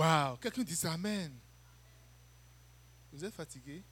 [0.00, 1.30] Waouh, quelqu'un dit Amen.
[3.12, 3.84] Vous êtes fatigué?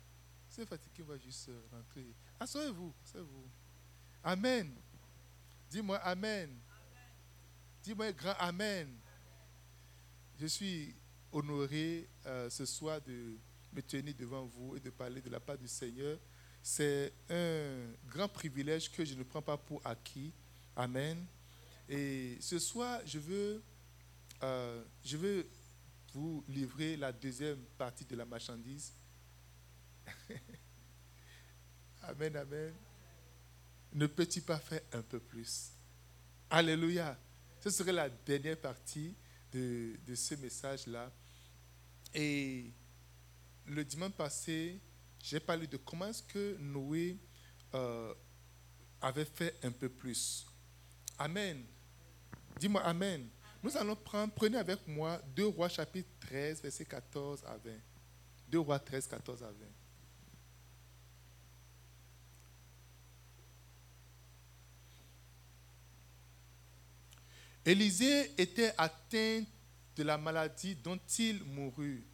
[0.48, 2.14] Si vous êtes fatigué, on va juste euh, rentrer.
[2.40, 3.50] Asseyez-vous, asseyez-vous.
[4.24, 4.74] Amen.
[5.68, 6.48] Dis-moi Amen.
[7.82, 8.88] Dis-moi grand Amen.
[10.40, 10.96] Je suis
[11.30, 13.36] honoré euh, ce soir de
[13.70, 16.18] me tenir devant vous et de parler de la part du Seigneur.
[16.62, 20.32] C'est un grand privilège que je ne prends pas pour acquis.
[20.74, 21.26] Amen.
[21.86, 23.62] Et ce soir, je veux,
[24.42, 25.46] euh, je veux
[26.18, 28.92] vous livrer la deuxième partie de la marchandise.
[32.02, 32.74] amen, amen.
[33.92, 35.70] Ne peux-tu pas faire un peu plus?
[36.50, 37.16] Alléluia.
[37.60, 39.14] Ce serait la dernière partie
[39.52, 41.12] de, de ce message-là.
[42.12, 42.72] Et
[43.66, 44.80] le dimanche passé,
[45.22, 47.16] j'ai parlé de comment est-ce que Noé
[47.74, 48.14] euh,
[49.00, 50.46] avait fait un peu plus.
[51.18, 51.64] Amen.
[52.58, 53.28] Dis-moi Amen.
[53.62, 57.70] Nous allons prendre, prenez avec moi 2 Rois chapitre 13, verset 14 à 20.
[58.48, 59.52] 2 Rois 13, 14 à 20.
[67.64, 69.44] Élisée était atteint
[69.94, 72.06] de la maladie dont il mourut.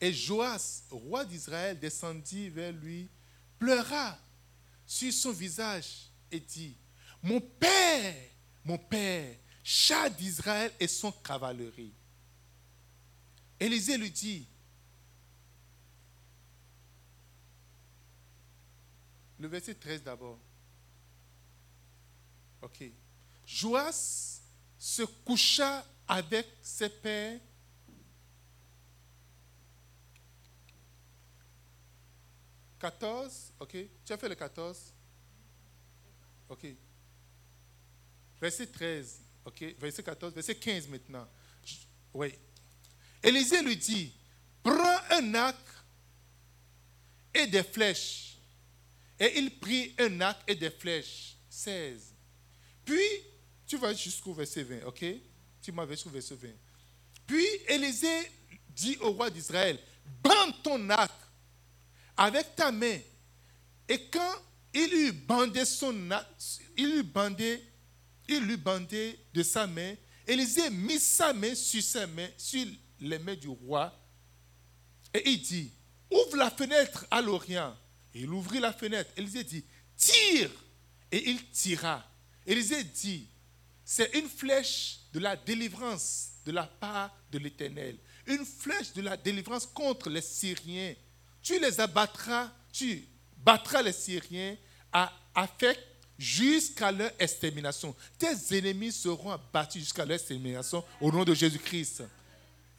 [0.00, 3.08] Et Joas, roi d'Israël, descendit vers lui,
[3.58, 4.16] pleura
[4.86, 6.76] sur son visage et dit,
[7.22, 8.14] Mon père,
[8.64, 11.92] mon père, chat d'Israël et son cavalerie.
[13.58, 14.48] Élisée lui dit,
[19.38, 20.38] le verset 13 d'abord.
[22.62, 22.84] Ok.
[23.46, 24.40] Joas
[24.78, 27.40] se coucha avec ses pères
[32.80, 33.76] «14, ok.
[34.04, 34.94] Tu as fait le 14
[36.48, 36.66] Ok.
[38.40, 39.20] Verset 13,
[39.50, 39.74] ok.
[39.78, 41.28] Verset 14, verset 15 maintenant.
[42.14, 42.34] Oui.
[43.22, 44.12] Élisée lui dit,
[44.62, 45.58] prends un arc
[47.34, 48.38] et des flèches.
[49.18, 51.36] Et il prit un arc et des flèches.
[51.48, 52.14] 16.
[52.84, 53.08] Puis,
[53.66, 55.04] tu vas jusqu'au verset 20, ok?
[55.62, 56.48] Tu m'avais jusqu'au verset 20.
[57.26, 58.32] Puis Élisée
[58.70, 59.78] dit au roi d'Israël,
[60.22, 61.12] bande ton arc
[62.16, 62.98] avec ta main.
[63.88, 64.34] Et quand
[64.74, 66.26] il eut bandé son arc,
[66.76, 67.62] il eut bandé,
[68.30, 69.94] il lui bandé de sa main,
[70.26, 72.64] Élisée mit sa main sur sa main, sur
[73.00, 73.92] les mains du roi,
[75.12, 75.72] et il dit,
[76.10, 77.76] ouvre la fenêtre à l'Orient.
[78.14, 79.10] Il ouvrit la fenêtre.
[79.16, 79.64] Élisée dit,
[79.96, 80.50] tire.
[81.10, 82.04] Et il tira.
[82.46, 83.28] Élisée dit,
[83.84, 87.98] c'est une flèche de la délivrance de la part de l'Éternel.
[88.26, 90.94] Une flèche de la délivrance contre les Syriens.
[91.42, 94.56] Tu les abattras, tu battras les Syriens
[94.92, 95.78] à Afek
[96.20, 97.96] jusqu'à leur extermination.
[98.18, 102.02] Tes ennemis seront abattus jusqu'à leur extermination au nom de Jésus-Christ.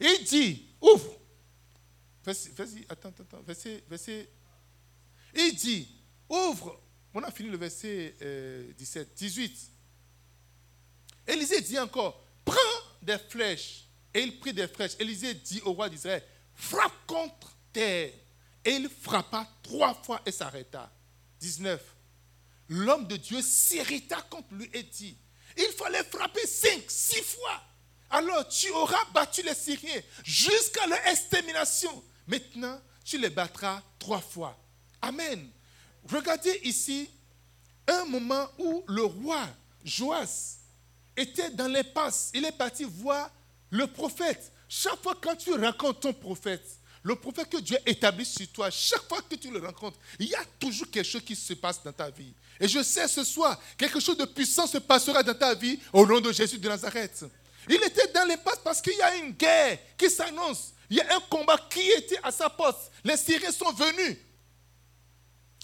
[0.00, 1.18] Il dit, ouvre.
[2.24, 4.28] Vas-y, attends, attends, verset, verset.
[5.34, 5.88] Il dit,
[6.28, 6.80] ouvre.
[7.12, 8.14] On a fini le verset
[8.78, 9.70] 17, euh, 18.
[11.26, 12.56] Élisée dit encore, prends
[13.02, 13.88] des flèches.
[14.14, 14.96] Et il prit des flèches.
[15.00, 16.22] Élisée dit au roi d'Israël,
[16.54, 18.12] frappe contre terre.
[18.64, 20.92] Et il frappa trois fois et s'arrêta.
[21.40, 21.80] 19.
[22.72, 25.14] L'homme de Dieu s'irrita contre lui et dit,
[25.58, 27.62] il fallait frapper cinq, six fois.
[28.08, 32.02] Alors tu auras battu les Syriens jusqu'à leur extermination.
[32.26, 34.58] Maintenant, tu les battras trois fois.
[35.02, 35.50] Amen.
[36.10, 37.10] Regardez ici
[37.86, 39.46] un moment où le roi
[39.84, 40.56] Joas
[41.14, 42.30] était dans les passes.
[42.32, 43.30] Il est parti voir
[43.68, 44.50] le prophète.
[44.66, 49.06] Chaque fois quand tu rencontres ton prophète, le prophète que Dieu établit sur toi, chaque
[49.08, 51.92] fois que tu le rencontres, il y a toujours quelque chose qui se passe dans
[51.92, 52.32] ta vie.
[52.62, 56.06] Et je sais ce soir, quelque chose de puissant se passera dans ta vie au
[56.06, 57.24] nom de Jésus de Nazareth.
[57.68, 60.72] Il était dans les passes parce qu'il y a une guerre qui s'annonce.
[60.88, 62.90] Il y a un combat qui était à sa poste.
[63.02, 64.16] Les Syriens sont venus.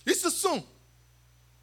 [0.06, 0.64] Ils se sont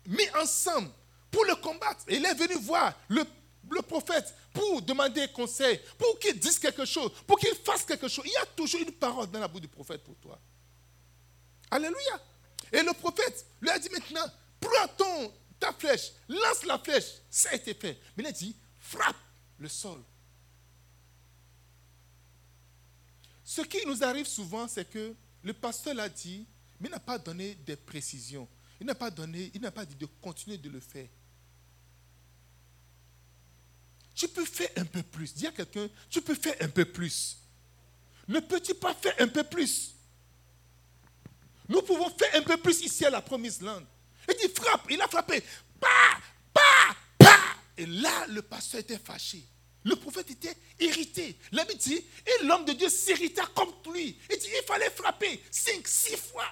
[0.07, 0.89] mis ensemble
[1.29, 2.05] pour le combattre.
[2.07, 3.23] Et il est venu voir le
[3.69, 8.25] le prophète pour demander conseil, pour qu'il dise quelque chose, pour qu'il fasse quelque chose.
[8.25, 10.39] Il y a toujours une parole dans la bouche du prophète pour toi.
[11.71, 12.21] Alléluia.
[12.71, 14.25] Et le prophète lui a dit maintenant,
[14.65, 17.21] prends ton, ta flèche, lance la flèche.
[17.29, 17.99] Ça a été fait.
[18.15, 19.15] Mais il a dit, frappe
[19.59, 20.01] le sol.
[23.43, 25.13] Ce qui nous arrive souvent, c'est que
[25.43, 26.47] le pasteur l'a dit,
[26.79, 28.47] mais il n'a pas donné des précisions.
[28.79, 31.07] Il n'a pas donné, il n'a pas dit de continuer de le faire.
[34.13, 35.33] Tu peux faire un peu plus.
[35.33, 37.37] Dis à quelqu'un, tu peux faire un peu plus.
[38.27, 39.93] Ne peux-tu pas faire un peu plus
[41.69, 43.83] Nous pouvons faire un peu plus ici à la promise land.
[44.29, 45.43] Il dit frappe, il a frappé.
[45.79, 46.19] Pa,
[46.53, 47.37] pa, pa.
[47.77, 49.43] Et là, le pasteur était fâché.
[49.83, 51.37] Le prophète était irrité.
[51.51, 51.93] La dit,
[52.25, 54.19] et l'homme de Dieu s'irrita comme lui.
[54.31, 56.47] Il dit, il fallait frapper cinq, six fois.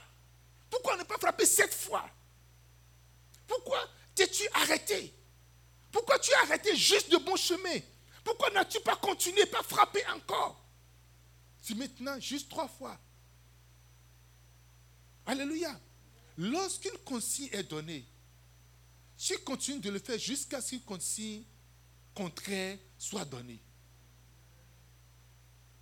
[0.70, 2.08] Pourquoi ne pas frapper sept fois?
[3.48, 3.80] Pourquoi
[4.14, 5.14] t'es-tu arrêté?
[5.92, 7.80] Pourquoi tu as arrêté juste de bon chemin?
[8.24, 10.64] Pourquoi n'as-tu pas continué, pas frapper encore?
[11.60, 12.98] C'est maintenant juste trois fois.
[15.26, 15.80] Alléluia.
[16.38, 18.06] Lorsqu'une consigne est donnée,
[19.18, 21.44] tu continues de le faire jusqu'à ce qu'une consigne
[22.14, 23.60] contraire soit donnée.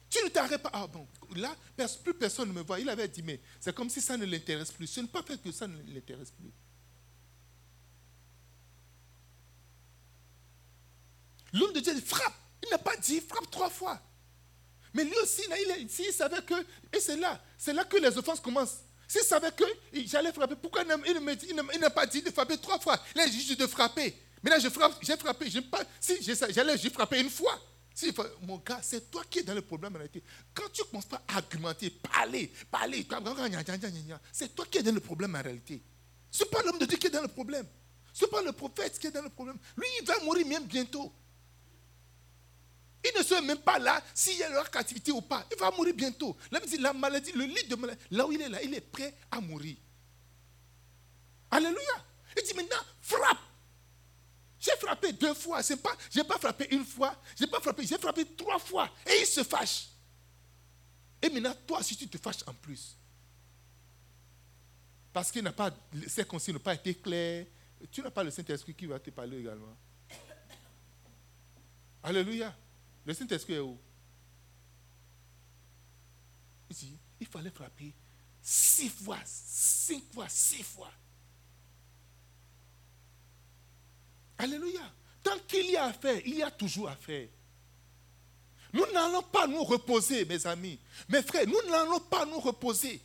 [0.09, 0.69] Tu ne t'arrêtes pas.
[0.73, 1.55] Ah bon, là,
[2.03, 2.79] plus personne ne me voit.
[2.81, 4.87] Il avait dit, mais c'est comme si ça ne l'intéresse plus.
[4.87, 6.51] Ce n'est pas fait que ça ne l'intéresse plus.
[11.53, 12.35] L'homme de Dieu dit, frappe.
[12.63, 14.01] Il n'a pas dit, frappe trois fois.
[14.93, 16.61] Mais lui aussi, il savait que,
[16.93, 18.81] et c'est là, c'est là que les offenses commencent.
[19.11, 19.65] S'il savait que
[20.05, 22.97] j'allais frapper, pourquoi il n'a pas dit de frapper trois fois?
[23.13, 24.15] Il a juste de frapper.
[24.41, 25.49] Mais là, j'ai frappé.
[25.99, 27.59] Si j'allais juste frapper une fois.
[27.93, 28.13] Si,
[28.43, 30.23] mon gars, c'est toi qui es dans le problème en réalité.
[30.53, 33.05] Quand tu commences pas à argumenter, parler, parler,
[34.31, 35.83] c'est toi qui es dans le problème en réalité.
[36.31, 37.67] Ce n'est pas l'homme de Dieu qui est dans le problème.
[38.13, 39.57] Ce n'est pas le prophète qui est dans le problème.
[39.75, 41.11] Lui, il va mourir même bientôt.
[43.03, 45.45] Il ne sait même pas là s'il y a leur captivité ou pas.
[45.51, 46.37] Il va mourir bientôt.
[46.79, 49.41] la maladie, le lit de maladie, là où il est là, il est prêt à
[49.41, 49.75] mourir.
[51.49, 52.05] Alléluia.
[52.37, 53.39] Il dit maintenant, frappe.
[54.59, 55.61] J'ai frappé deux fois.
[55.61, 57.15] Je n'ai pas frappé une fois.
[57.35, 58.89] J'ai pas frappé, j'ai frappé trois fois.
[59.07, 59.87] Et il se fâche.
[61.21, 62.95] Et maintenant, toi, si tu te fâches en plus,
[65.11, 65.71] parce qu'il n'a pas,
[66.07, 67.45] ces consignes n'ont pas été claires,
[67.91, 69.75] tu n'as pas le Saint-Esprit qui va te parler également.
[72.03, 72.55] Alléluia.
[73.05, 73.77] Le Saint-Esprit est où?
[76.69, 77.93] Ici, il fallait frapper
[78.41, 80.91] six fois, cinq fois, six fois.
[84.37, 84.81] Alléluia.
[85.23, 87.27] Tant qu'il y a à faire, il y a toujours à faire.
[88.73, 90.79] Nous n'allons pas nous reposer, mes amis.
[91.09, 93.01] Mes frères, nous n'allons pas nous reposer.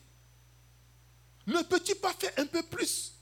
[1.46, 3.15] Ne peux-tu pas faire un peu plus?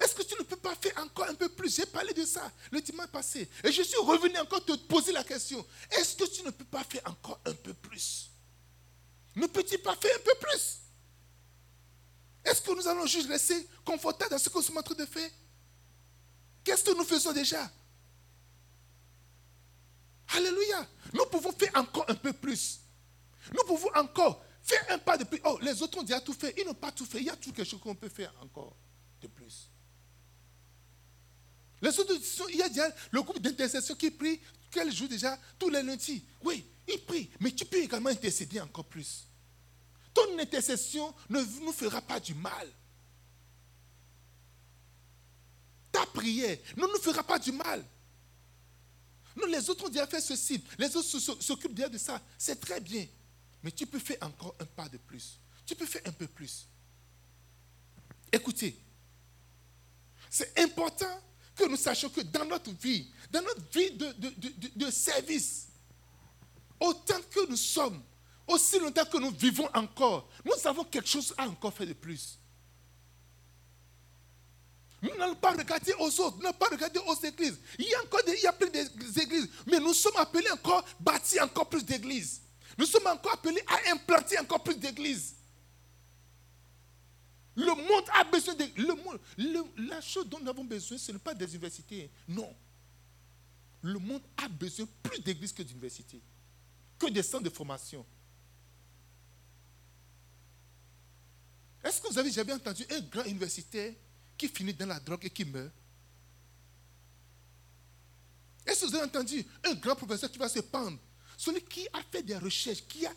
[0.00, 1.74] Est-ce que tu ne peux pas faire encore un peu plus?
[1.74, 3.48] J'ai parlé de ça le dimanche passé.
[3.64, 5.64] Et je suis revenu encore te poser la question.
[5.90, 8.30] Est-ce que tu ne peux pas faire encore un peu plus?
[9.34, 10.78] Ne peux-tu pas faire un peu plus?
[12.44, 15.06] Est-ce que nous allons juste rester confortables dans ce que nous sommes en train de
[15.06, 15.30] faire?
[16.62, 17.70] Qu'est-ce que nous faisons déjà?
[20.28, 20.86] Alléluia.
[21.12, 22.80] Nous pouvons faire encore un peu plus.
[23.52, 25.40] Nous pouvons encore faire un pas de plus.
[25.44, 26.54] Oh, les autres ont déjà tout fait.
[26.56, 27.18] Ils n'ont pas tout fait.
[27.18, 28.76] Il y a tout quelque chose qu'on peut faire encore
[29.20, 29.70] de plus.
[31.80, 32.14] Les autres,
[32.50, 34.40] il y a déjà le groupe d'intercession qui prie,
[34.70, 36.24] quel jour déjà Tous les lundis.
[36.42, 37.30] Oui, ils prient.
[37.40, 39.26] Mais tu peux également intercéder encore plus.
[40.12, 42.68] Ton intercession ne nous fera pas du mal.
[45.92, 47.84] Ta prière ne nous fera pas du mal.
[49.36, 50.62] Nous, les autres ont déjà fait ceci.
[50.78, 52.20] Les autres s'occupent déjà de ça.
[52.36, 53.06] C'est très bien.
[53.62, 55.38] Mais tu peux faire encore un pas de plus.
[55.64, 56.66] Tu peux faire un peu plus.
[58.32, 58.78] Écoutez,
[60.28, 61.22] c'est important
[61.58, 64.14] que nous sachions que dans notre vie, dans notre vie de,
[64.76, 65.66] de, service,
[66.78, 68.00] autant que nous sommes,
[68.46, 72.38] aussi longtemps que nous vivons encore, nous avons quelque chose à encore faire de plus.
[75.02, 77.58] Nous n'allons pas regarder aux autres, nous n'allons pas regarder aux églises.
[77.78, 80.78] Il y a encore des, il y a plein d'églises, mais nous sommes appelés encore
[80.78, 82.40] à bâtir encore plus d'églises.
[82.78, 85.34] Nous sommes encore appelés à implanter encore plus d'églises.
[87.58, 88.64] Le monde a besoin de.
[88.76, 89.18] Le monde,
[89.88, 92.08] la chose dont nous avons besoin, ce n'est pas des universités.
[92.28, 92.54] Non.
[93.82, 96.20] Le monde a besoin plus d'églises que d'universités,
[96.96, 98.06] que des centres de formation.
[101.82, 103.92] Est-ce que vous avez jamais entendu un grand universitaire
[104.36, 105.72] qui finit dans la drogue et qui meurt?
[108.66, 110.98] Est-ce que vous avez entendu un grand professeur qui va se pendre?
[111.36, 113.12] Celui qui a fait des recherches, qui a,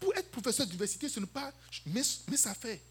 [0.00, 1.52] pour être professeur d'université, ce n'est pas
[1.84, 2.82] mais, ça fait.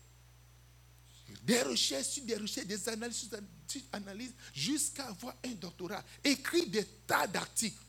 [1.44, 3.30] Des recherches sur des recherches, des analyses
[3.68, 6.04] sur analyses, jusqu'à avoir un doctorat.
[6.24, 7.82] Écrit des tas d'articles.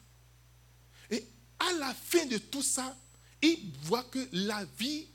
[1.10, 1.24] Et
[1.58, 2.96] à la fin de tout ça,
[3.42, 5.08] il voit que la vie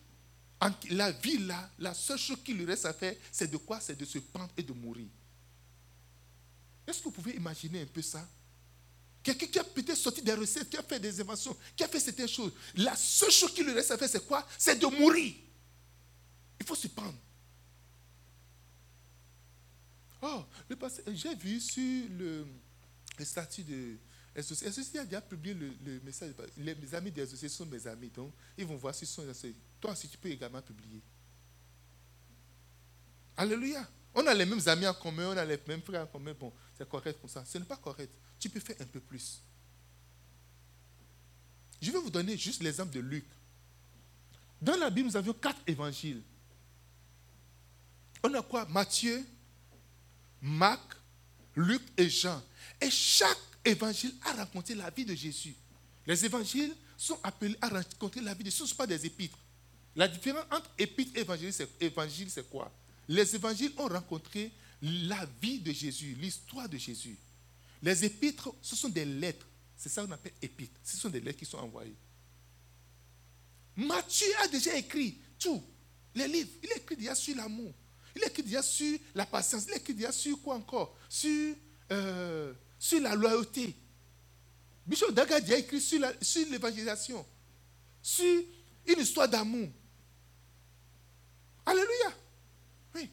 [0.89, 3.79] la vie là, la seule chose qui lui reste à faire, c'est de quoi?
[3.79, 5.07] C'est de se pendre et de mourir.
[6.85, 8.27] Est-ce que vous pouvez imaginer un peu ça?
[9.23, 11.99] Quelqu'un qui a peut-être sorti des recettes, qui a fait des inventions, qui a fait
[11.99, 12.51] certaines choses.
[12.75, 14.47] La seule chose qui lui reste à faire, c'est quoi?
[14.57, 15.33] C'est de mourir.
[16.59, 17.17] Il faut se pendre.
[20.21, 20.43] Oh,
[21.13, 22.45] j'ai vu sur le,
[23.19, 23.97] statut de
[24.41, 24.97] SOC.
[24.97, 26.33] a déjà publié le, message.
[26.57, 28.09] Les, amis des sont mes amis.
[28.09, 29.23] Donc, ils vont voir si sont
[29.79, 31.01] toi aussi, tu peux également publier.
[33.35, 33.87] Alléluia.
[34.13, 36.33] On a les mêmes amis en commun, on a les mêmes frères en commun.
[36.39, 37.43] Bon, c'est correct comme ça.
[37.45, 38.13] Ce n'est pas correct.
[38.39, 39.41] Tu peux faire un peu plus.
[41.81, 43.25] Je vais vous donner juste l'exemple de Luc.
[44.61, 46.21] Dans la Bible, nous avions quatre évangiles.
[48.23, 48.65] On a quoi?
[48.65, 49.25] Matthieu,
[50.41, 50.95] Marc,
[51.55, 52.41] Luc et Jean.
[52.79, 55.55] Et chaque évangile a raconté la vie de Jésus.
[56.07, 58.57] Les évangiles sont appelés à raconter la vie de Jésus.
[58.57, 59.37] Ce ne sont pas des épîtres.
[59.95, 61.21] La différence entre épître et
[61.85, 62.71] évangile, c'est quoi?
[63.07, 67.17] Les évangiles ont rencontré la vie de Jésus, l'histoire de Jésus.
[67.83, 69.45] Les épîtres, ce sont des lettres.
[69.75, 70.79] C'est ça qu'on appelle épîtres.
[70.83, 71.95] Ce sont des lettres qui sont envoyées.
[73.75, 75.63] Matthieu a déjà écrit tout.
[76.15, 76.51] Les livres.
[76.63, 77.73] Il a écrit déjà sur l'amour.
[78.15, 79.65] Il a écrit déjà sur la patience.
[79.67, 80.95] Il a écrit déjà sur quoi encore?
[81.09, 81.55] Sur,
[81.91, 83.75] euh, sur la loyauté.
[84.85, 85.99] Bishop Daga a écrit sur
[86.49, 87.25] l'évangélisation.
[88.01, 88.43] Sur, sur
[88.87, 89.69] une histoire d'amour.
[91.65, 92.13] Alléluia.
[92.95, 93.09] Oui.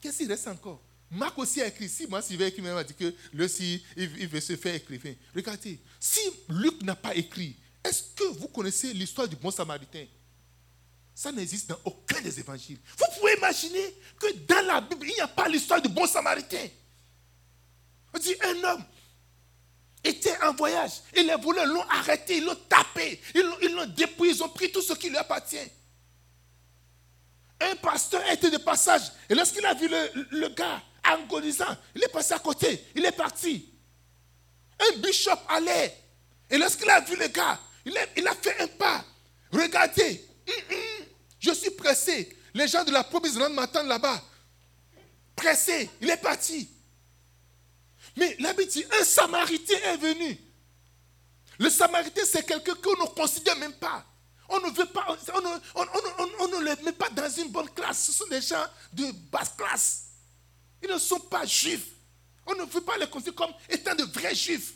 [0.00, 0.82] Qu'est-ce qu'il reste encore?
[1.10, 1.88] Marc aussi a écrit.
[1.88, 5.14] Si moi, Sylvain écrit, m'a dit que lui aussi, il, veut se faire écrivain.
[5.34, 10.06] Regardez, si Luc n'a pas écrit, est-ce que vous connaissez l'histoire du bon samaritain?
[11.14, 12.78] Ça n'existe dans aucun des évangiles.
[12.96, 16.68] Vous pouvez imaginer que dans la Bible, il n'y a pas l'histoire du bon samaritain.
[18.14, 18.84] On dit un homme
[20.04, 21.02] était en voyage.
[21.14, 24.82] Et les voleurs l'ont arrêté, ils l'ont tapé, ils l'ont dépouillé, ils ont pris tout
[24.82, 25.70] ce qui lui appartient
[27.62, 29.02] un pasteur était de passage.
[29.28, 32.84] Et lorsqu'il a vu le, gars agonisant, il est passé à côté.
[32.94, 33.68] Il est parti.
[34.80, 35.96] Un bishop allait.
[36.50, 39.04] Et lorsqu'il a vu le gars, il a, fait un pas.
[39.52, 40.24] Regardez.
[41.38, 42.36] Je suis pressé.
[42.54, 44.22] Les gens de la province m'attendent là-bas.
[45.34, 45.90] Pressé.
[46.00, 46.68] Il est parti.
[48.16, 50.38] Mais l'habit dit, un samaritain est venu.
[51.58, 54.04] Le samaritain, c'est quelqu'un qu'on ne considère même pas.
[54.48, 58.04] On ne veut pas, on ne, les met pas dans une bonne classe.
[58.06, 60.04] Ce sont des gens de basse classe.
[60.82, 61.88] Ils ne sont pas juifs.
[62.46, 64.74] On ne veut pas les considérer comme étant de vrais juifs.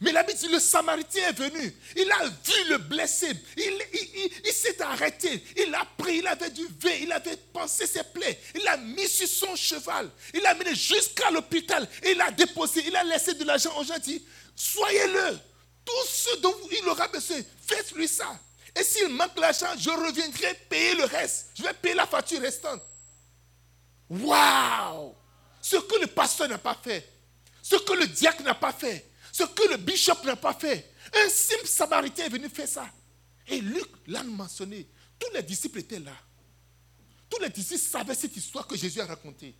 [0.00, 1.74] Mais l'habitude, le Samaritain est venu.
[1.96, 3.30] Il a vu le blessé.
[3.56, 5.42] Il, s'est arrêté.
[5.56, 6.18] Il a pris.
[6.18, 6.94] Il avait du vin.
[7.00, 8.40] Il avait pensé ses plaies.
[8.54, 10.10] Il a mis sur son cheval.
[10.34, 11.86] Il l'a mené jusqu'à l'hôpital.
[12.04, 12.84] Il a déposé.
[12.86, 13.98] Il a laissé de l'argent aux gens.
[13.98, 14.24] dit
[14.56, 15.38] Soyez-le.
[15.84, 18.38] Tout ce dont il aura besoin, faites-lui ça.
[18.78, 21.48] Et s'il manque l'argent, je reviendrai payer le reste.
[21.54, 22.80] Je vais payer la facture restante.
[24.08, 25.14] Waouh
[25.60, 27.08] Ce que le pasteur n'a pas fait,
[27.62, 30.94] ce que le diacre n'a pas fait, ce que le bishop n'a pas fait.
[31.14, 32.86] Un simple samaritain est venu faire ça.
[33.48, 34.86] Et Luc l'a mentionné.
[35.18, 36.14] Tous les disciples étaient là.
[37.30, 39.56] Tous les disciples savaient cette histoire que Jésus a racontée.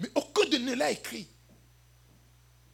[0.00, 1.28] Mais aucun de ne l'a écrit.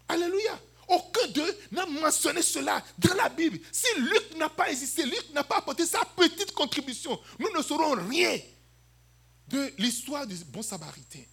[0.08, 0.60] Alléluia.
[0.88, 3.58] Aucun d'eux n'a mentionné cela dans la Bible.
[3.72, 7.96] Si Luc n'a pas existé, Luc n'a pas apporté sa petite contribution, nous ne saurons
[8.08, 8.38] rien
[9.48, 11.24] de l'histoire du bon samaritain.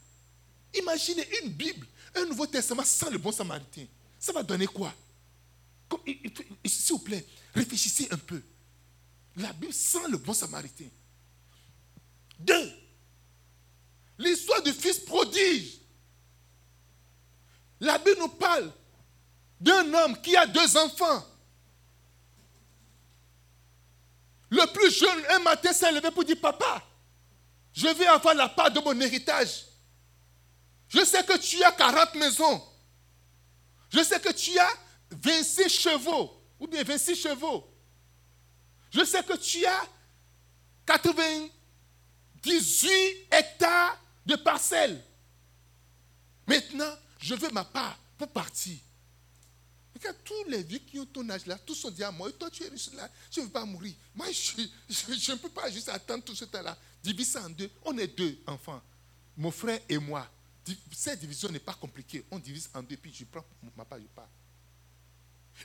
[0.73, 3.85] Imaginez une Bible, un Nouveau Testament sans le bon samaritain.
[4.23, 4.93] Ça va donner quoi?
[6.65, 8.41] S'il vous plaît, réfléchissez un peu.
[9.35, 10.87] La Bible sans le bon samaritain.
[12.39, 12.71] Deux,
[14.17, 15.77] l'histoire du fils prodige.
[17.81, 18.71] La Bible nous parle
[19.59, 21.27] d'un homme qui a deux enfants.
[24.49, 26.81] Le plus jeune, un matin, s'est levé pour dire, papa,
[27.73, 29.65] je vais avoir la part de mon héritage.
[30.87, 32.72] Je sais que tu as 40 maisons.
[33.93, 34.73] Je sais que tu as
[35.11, 37.69] 26 chevaux, ou bien 26 chevaux.
[38.91, 39.87] Je sais que tu as
[40.85, 45.01] 98 hectares de parcelles.
[46.47, 48.77] Maintenant, je veux ma part pour partir
[50.11, 52.49] tous les vieux qui ont ton âge là, tous sont dit à moi, et toi
[52.49, 53.93] tu es riche là, je ne veux pas mourir.
[54.15, 56.77] Moi, je, ne peux pas juste attendre tout ce temps-là.
[57.01, 57.69] Divise ça en deux.
[57.83, 58.81] On est deux enfants,
[59.37, 60.29] mon frère et moi.
[60.91, 62.25] Cette division n'est pas compliquée.
[62.31, 63.43] On divise en deux, puis je prends
[63.75, 64.29] ma part, je pars.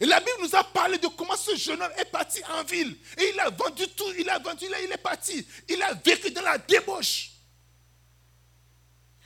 [0.00, 2.96] Et la Bible nous a parlé de comment ce jeune homme est parti en ville.
[3.16, 5.46] Et il a vendu tout, il a vendu là, il est parti.
[5.68, 7.30] Il a vécu dans la débauche.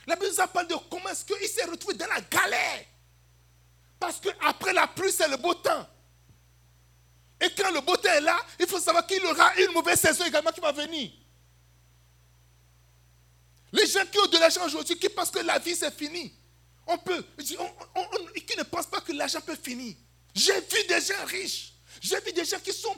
[0.07, 2.85] La Bible nous a parlé de comment est-ce qu'il s'est retrouvé dans la galère.
[3.99, 5.87] Parce qu'après la pluie, c'est le beau temps.
[7.39, 10.25] Et quand le beau temps est là, il faut savoir qu'il aura une mauvaise saison
[10.25, 11.11] également qui va venir.
[13.93, 16.33] Gens qui ont de l'argent aujourd'hui, qui pensent que la vie c'est fini,
[16.87, 19.95] on peut, qui ne pensent pas que l'argent peut finir.
[20.33, 22.95] J'ai vu des gens riches, j'ai vu des gens qui sont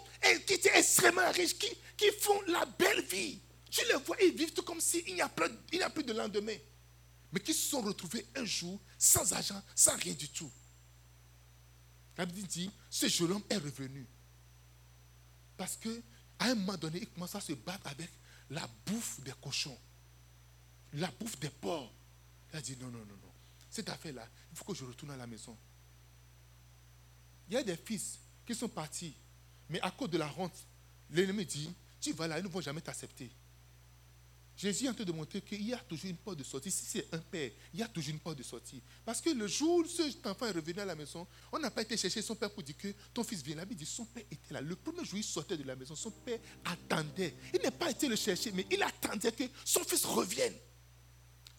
[0.48, 3.42] qui étaient extrêmement riches, qui, qui font la belle vie.
[3.70, 6.56] Tu les vois, ils vivent tout comme s'il n'y a, plus, a plus de lendemain.
[7.32, 10.50] Mais qui se sont retrouvés un jour sans argent, sans rien du tout.
[12.18, 14.08] La Bible dit, ce jeune homme est revenu.
[15.58, 15.90] Parce qu'à
[16.40, 18.10] un moment donné, il commence à se battre avec
[18.50, 19.78] la bouffe des cochons,
[20.96, 21.92] la bouffe des porcs.
[22.52, 23.32] Il a dit, non, non, non, non.
[23.70, 25.58] Cette affaire-là, il faut que je retourne à la maison.
[27.48, 29.14] Il y a des fils qui sont partis.
[29.70, 30.56] Mais à cause de la honte,
[31.10, 33.32] l'ennemi dit, tu vas là, ils ne vont jamais t'accepter.
[34.56, 36.72] Jésus est en train de montrer qu'il y a toujours une porte de sortie.
[36.72, 38.82] Si c'est un père, il y a toujours une porte de sortie.
[39.04, 41.82] Parce que le jour où cet enfant est revenu à la maison, on n'a pas
[41.82, 43.66] été chercher son père pour dire que ton fils vient là.
[43.70, 44.62] Il dit son père était là.
[44.62, 45.94] Le premier jour, il sortait de la maison.
[45.94, 47.36] Son père attendait.
[47.54, 50.54] Il n'a pas été le chercher, mais il attendait que son fils revienne.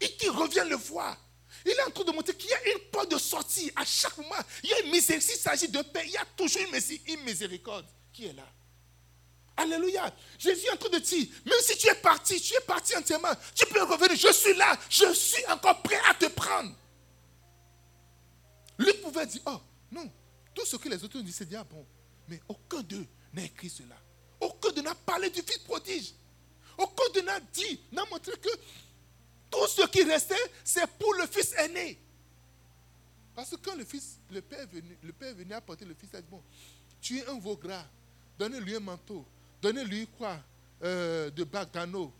[0.00, 1.16] Et qu'il revienne le voir.
[1.64, 4.16] Il est en train de montrer qu'il y a une porte de sortie à chaque
[4.18, 4.34] moment.
[4.62, 5.22] Il y a une miséricorde.
[5.22, 8.46] S'il s'agit de paix, il y a toujours une miséricorde qui est là.
[9.56, 10.14] Alléluia.
[10.38, 13.32] Jésus est en train de dire, même si tu es parti, tu es parti entièrement,
[13.54, 14.16] tu peux revenir.
[14.16, 16.74] Je suis là, je suis encore prêt à te prendre.
[18.78, 19.60] Lui pouvait dire, oh
[19.90, 20.10] non,
[20.54, 21.86] tout ce que les autres ont dit, c'est déjà bon.
[22.28, 23.96] Mais aucun d'eux n'a écrit cela.
[24.40, 26.12] Aucun d'eux n'a parlé du fils prodige.
[26.76, 28.50] Aucun d'eux n'a dit, n'a montré que
[29.50, 30.34] tout ce qui restait,
[30.64, 31.98] c'est pour le fils aîné.
[33.34, 35.94] Parce que quand le fils, le père est venu, le père est venu apporter le
[35.94, 36.42] fils, il a dit, bon,
[37.00, 37.84] tu es un veau gras,
[38.38, 39.24] donnez-lui un manteau,
[39.62, 40.38] Donnez-lui quoi
[40.82, 42.12] euh, De bague d'anneau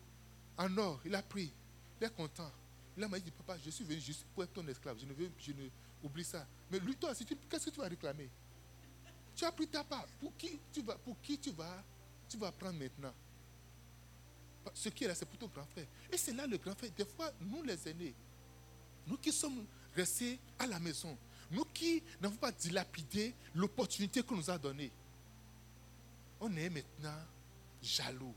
[0.58, 1.00] en or.
[1.04, 1.52] Il a pris.
[2.00, 2.50] Il est content.
[2.96, 4.96] Il a dit, papa, je suis venu juste pour être ton esclave.
[4.98, 5.68] Je ne veux, je ne
[6.02, 6.46] oublie ça.
[6.70, 8.28] Mais lui, toi, qu'est-ce que tu vas réclamer?
[9.34, 10.06] Tu as pris ta part.
[10.20, 11.84] Pour qui tu vas, tu vas,
[12.28, 13.12] tu vas prendre maintenant?
[14.74, 15.86] Ce qui est là, c'est ton grand frère.
[16.12, 16.90] Et c'est là le grand frère.
[16.96, 18.14] Des fois, nous les aînés,
[19.06, 21.16] nous qui sommes restés à la maison,
[21.50, 24.90] nous qui n'avons pas dilapidé l'opportunité qu'on nous a donnée,
[26.40, 27.18] on est maintenant
[27.82, 28.34] jaloux.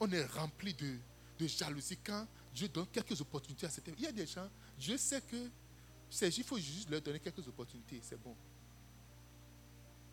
[0.00, 0.98] On est rempli de,
[1.46, 5.20] jalousie quand Dieu donne quelques opportunités à cette Il y a des gens, Dieu sait
[5.20, 5.50] que
[6.10, 8.34] c'est il faut juste leur donner quelques opportunités, c'est bon.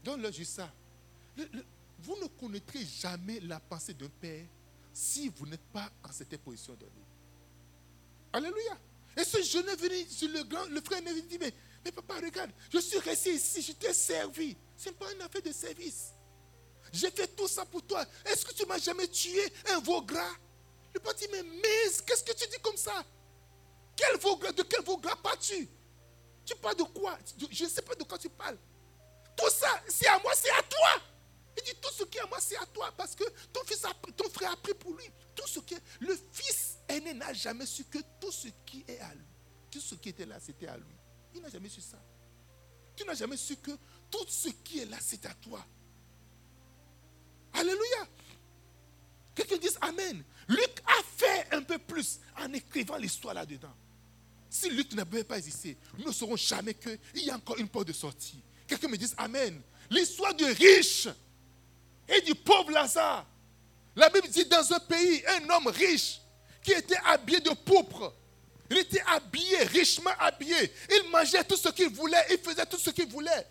[0.03, 0.73] Donne-leur juste ça.
[1.99, 4.45] vous ne connaîtrez jamais la pensée d'un père
[4.93, 7.05] si vous n'êtes pas en cette position donnée.
[8.33, 8.77] Alléluia.
[9.17, 12.15] Et ce jeune est venu, le, grand, le frère est venu dit, mais, mais papa,
[12.15, 14.55] regarde, je suis resté ici, je t'ai servi.
[14.77, 16.11] Ce n'est pas une affaire de service.
[16.93, 18.05] J'ai fait tout ça pour toi.
[18.25, 20.35] Est-ce que tu m'as jamais tué un veau gras?
[20.93, 23.03] Le père dit, mais, mais qu'est-ce que tu dis comme ça?
[23.95, 25.69] Quel De quel veau gras parles-tu?
[26.45, 27.17] Tu parles de quoi?
[27.51, 28.57] Je ne sais pas de quoi tu parles.
[29.37, 31.01] Tout ça, c'est à moi, c'est à toi.
[31.57, 32.91] Il dit, tout ce qui est à moi, c'est à toi.
[32.95, 35.05] Parce que ton, fils a, ton frère a pris pour lui.
[35.35, 38.99] Tout ce qui est, le fils aîné n'a jamais su que tout ce qui est
[38.99, 39.25] à lui,
[39.69, 40.95] tout ce qui était là, c'était à lui.
[41.35, 41.97] Il n'a jamais su ça.
[42.95, 43.71] Tu n'as jamais su que
[44.09, 45.65] tout ce qui est là, c'est à toi.
[47.53, 48.07] Alléluia.
[49.35, 50.23] Quelqu'un dise Amen.
[50.47, 53.73] Luc a fait un peu plus en écrivant l'histoire là-dedans.
[54.49, 57.87] Si Luc n'avait pas existé, nous ne saurons jamais qu'il y a encore une porte
[57.87, 58.43] de sortie.
[58.67, 59.61] Quelqu'un me dise Amen.
[59.89, 61.07] L'histoire du riche
[62.15, 63.25] et du pauvre Lazare.
[63.95, 66.19] La Bible dit dans un pays, un homme riche
[66.63, 68.13] qui était habillé de pourpre.
[68.69, 70.71] Il était habillé, richement habillé.
[70.89, 73.47] Il mangeait tout ce qu'il voulait, il faisait tout ce qu'il voulait.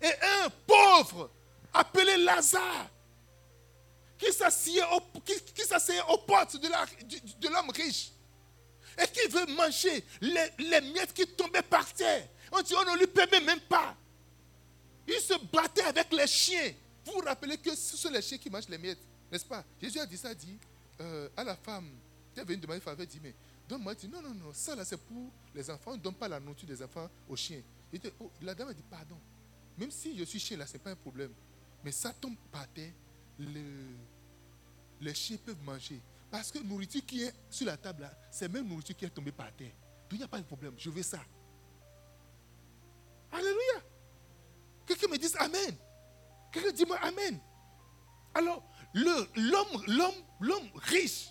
[0.00, 0.12] Et
[0.44, 1.30] un pauvre
[1.74, 2.88] appelé Lazare,
[4.18, 4.80] qui s'assied
[6.08, 8.12] aux portes de l'homme riche
[8.98, 12.26] et qui veut manger les, miettes qui tombaient par terre.
[12.52, 13.94] On dit, on ne lui permet même pas.
[15.08, 16.72] Il se battait avec les chiens.
[17.04, 19.64] Vous vous rappelez que ce sont les chiens qui mangent les miettes, n'est-ce pas?
[19.80, 20.58] Jésus a dit ça, dit
[21.00, 21.88] euh, à la femme
[22.32, 23.34] qui est venue demander faveur, dit, mais
[23.68, 26.28] donne-moi, dit, non, non, non, ça là c'est pour les enfants, on ne donne pas
[26.28, 27.62] la nourriture des enfants aux chiens.
[28.20, 29.16] Oh, la dame a dit, pardon,
[29.76, 31.32] même si je suis chien là, ce n'est pas un problème.
[31.84, 32.92] Mais ça tombe par terre,
[35.00, 36.00] les chiens peuvent manger.
[36.30, 39.52] Parce que nourriture qui est sur la table, c'est même nourriture qui est tombée par
[39.54, 39.72] terre.
[40.08, 40.72] Donc il n'y a pas de problème.
[40.78, 41.20] Je veux ça.
[43.30, 43.82] Alléluia.
[44.86, 45.76] Quelqu'un me dise Amen.
[46.52, 47.40] Quelqu'un dit moi Amen.
[48.34, 48.62] Alors,
[48.94, 49.26] l'homme,
[49.86, 51.28] l'homme, l'homme riche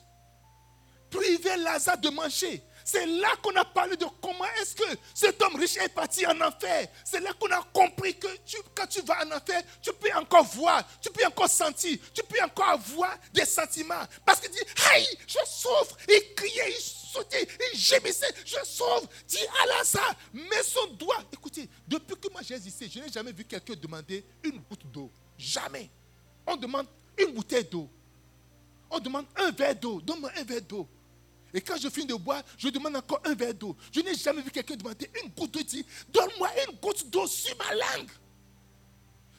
[1.09, 2.63] privait Lazare de manger.
[2.83, 6.39] C'est là qu'on a parlé de comment est-ce que cet homme riche est parti en
[6.41, 6.87] enfer.
[7.03, 8.27] C'est là qu'on a compris que
[8.75, 12.41] quand tu vas en enfer, tu peux encore voir, tu peux encore sentir, tu peux
[12.43, 14.03] encore avoir des sentiments.
[14.25, 15.97] Parce qu'il dit, aïe, je souffre.
[16.09, 19.07] Il criait, il sautait, il gémissait, je souffre.
[19.27, 19.37] Dit
[19.79, 21.23] à ça, mets son doigt.
[21.31, 25.11] Écoutez, depuis que moi existé, je n'ai jamais vu quelqu'un demander une goutte d'eau.
[25.37, 25.89] Jamais.
[26.45, 27.89] On demande une bouteille d'eau.
[28.89, 30.01] On demande un verre d'eau.
[30.01, 30.87] Donne-moi un verre d'eau.
[31.53, 33.75] Et quand je finis de boire, je demande encore un verre d'eau.
[33.91, 35.81] Je n'ai jamais vu quelqu'un demander une goutte d'eau.
[36.09, 38.09] Donne-moi une goutte d'eau sur ma langue.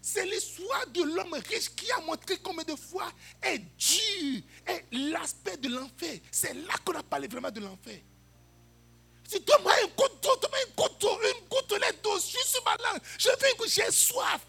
[0.04, 3.08] C'est l'histoire de l'homme riche qui a montré combien de fois
[3.40, 6.18] est dur, est l'aspect de l'enfer.
[6.32, 8.00] C'est là qu'on a parlé vraiment de l'enfer.
[9.28, 13.00] Si donne-moi une goutte d'eau, donne-moi une goutte d'eau, une goutte d'eau sur ma langue.
[13.16, 14.40] Je veux que j'ai soif.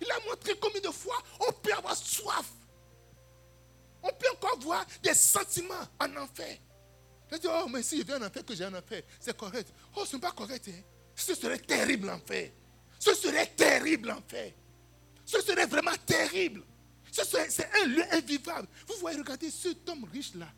[0.00, 2.46] Il a montré combien de fois on peut avoir soif.
[4.04, 6.58] On peut encore avoir des sentiments en enfer.
[7.32, 9.68] Je dis, oh, mais si je viens en enfer, que j'ai un enfer, c'est correct.
[9.96, 10.68] Oh, ce n'est pas correct.
[10.68, 10.80] Hein.
[11.16, 12.54] Ce serait terrible en fait.
[13.00, 14.54] Ce serait terrible en fait.
[15.26, 16.62] Ce serait vraiment terrible.
[17.10, 18.68] C'est un lieu invivable.
[18.86, 20.48] Vous voyez, regardez, cet homme riche-là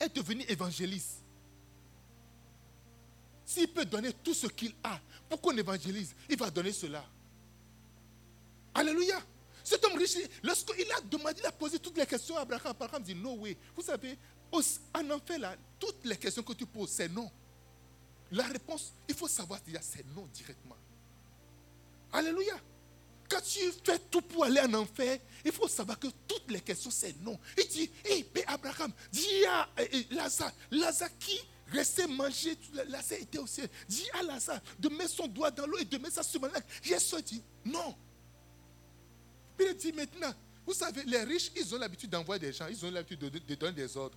[0.00, 1.22] est devenu évangéliste.
[3.44, 7.04] S'il peut donner tout ce qu'il a pour qu'on évangélise, il va donner cela.
[8.74, 9.20] Alléluia.
[9.62, 13.02] Cet homme riche, lorsqu'il a demandé, il a posé toutes les questions à Abraham, Abraham
[13.02, 13.56] dit No way.
[13.76, 14.18] Vous savez,
[14.52, 17.30] en enfer, là, toutes les questions que tu poses, c'est non.
[18.30, 20.76] La réponse, il faut savoir déjà, c'est non directement.
[22.12, 22.54] Alléluia.
[23.42, 27.14] Tu fais tout pour aller en enfer, il faut savoir que toutes les questions, c'est
[27.22, 27.38] non.
[27.58, 32.56] Il dit, hé, hey, Abraham, dis à eh, eh, Lazare, Lazare qui restait manger,
[32.88, 33.68] Lazare était au ciel.
[33.88, 36.48] Dis à Lazare de mettre son doigt dans l'eau et de mettre ça sur ma
[36.48, 36.62] langue.
[36.82, 37.94] Jésus dit, non.
[39.58, 40.32] Il dit maintenant,
[40.66, 43.74] vous savez, les riches, ils ont l'habitude d'envoyer des gens, ils ont l'habitude de, donner
[43.74, 44.16] des ordres.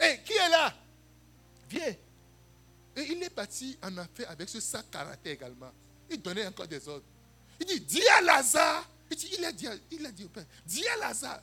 [0.00, 0.74] Hé, qui est là?
[1.68, 1.94] Viens.
[2.96, 5.72] Et il est parti en affaire avec ce sac karaté également.
[6.10, 7.04] Il donnait encore des ordres.
[7.60, 10.28] Il dit, dis à Lazare, il, a dit, il a dit,
[10.66, 11.40] dis à Lazare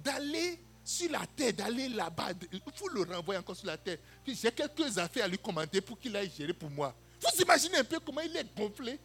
[0.00, 2.30] d'aller sur la terre, d'aller là-bas.
[2.52, 3.98] Il faut le renvoyer encore sur la terre.
[4.26, 6.94] J'ai quelques affaires à lui commander pour qu'il aille gérer pour moi.
[7.20, 8.98] Vous imaginez un peu comment il est gonflé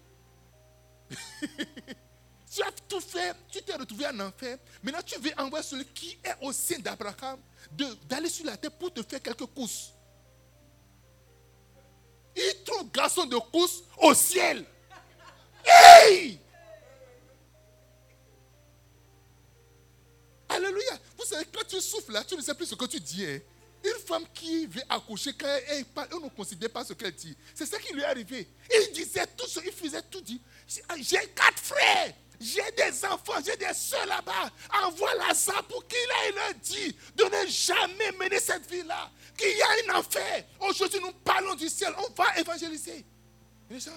[2.53, 4.59] Tu as tout fait, tu t'es retrouvé en enfer.
[4.83, 7.39] Maintenant, tu veux envoyer celui qui est au sein d'Abraham
[8.07, 9.91] d'aller sur la terre pour te faire quelques courses.
[12.35, 14.65] Il trouve garçon de course au ciel.
[15.65, 16.39] Hey!
[20.49, 20.99] Alléluia.
[21.17, 23.25] Vous savez, quand tu souffles là, tu ne sais plus ce que tu dis.
[23.25, 23.39] Hein.
[23.83, 27.35] Une femme qui veut accoucher, quand elle, parle, on ne considère pas ce qu'elle dit.
[27.53, 28.47] C'est ça qui lui est arrivé.
[28.73, 30.41] Il disait tout ce, il faisait tout dit.
[30.67, 32.13] J'ai quatre frères.
[32.39, 34.51] J'ai des enfants, j'ai des soeurs là-bas.
[34.83, 39.09] Envoie-la ça pour qu'il aille leur dire de ne jamais mener cette vie-là.
[39.37, 40.45] Qu'il y a un enfer.
[40.59, 41.93] Aujourd'hui, nous parlons du ciel.
[41.97, 43.05] On va évangéliser.
[43.69, 43.91] Les gens,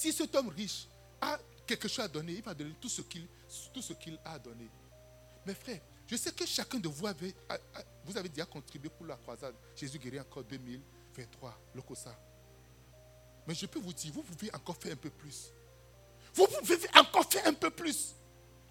[0.00, 0.88] Si cet homme riche
[1.20, 4.66] a quelque chose à donner, il va donner tout ce qu'il a donné.
[5.44, 7.34] Mes frères, je sais que chacun de vous avez,
[8.06, 9.54] vous avez déjà contribué pour la croisade.
[9.76, 12.18] Jésus guérit encore 2023, le COSA.
[13.46, 15.52] Mais je peux vous dire, vous pouvez encore faire un peu plus.
[16.32, 18.14] Vous pouvez encore faire un peu plus.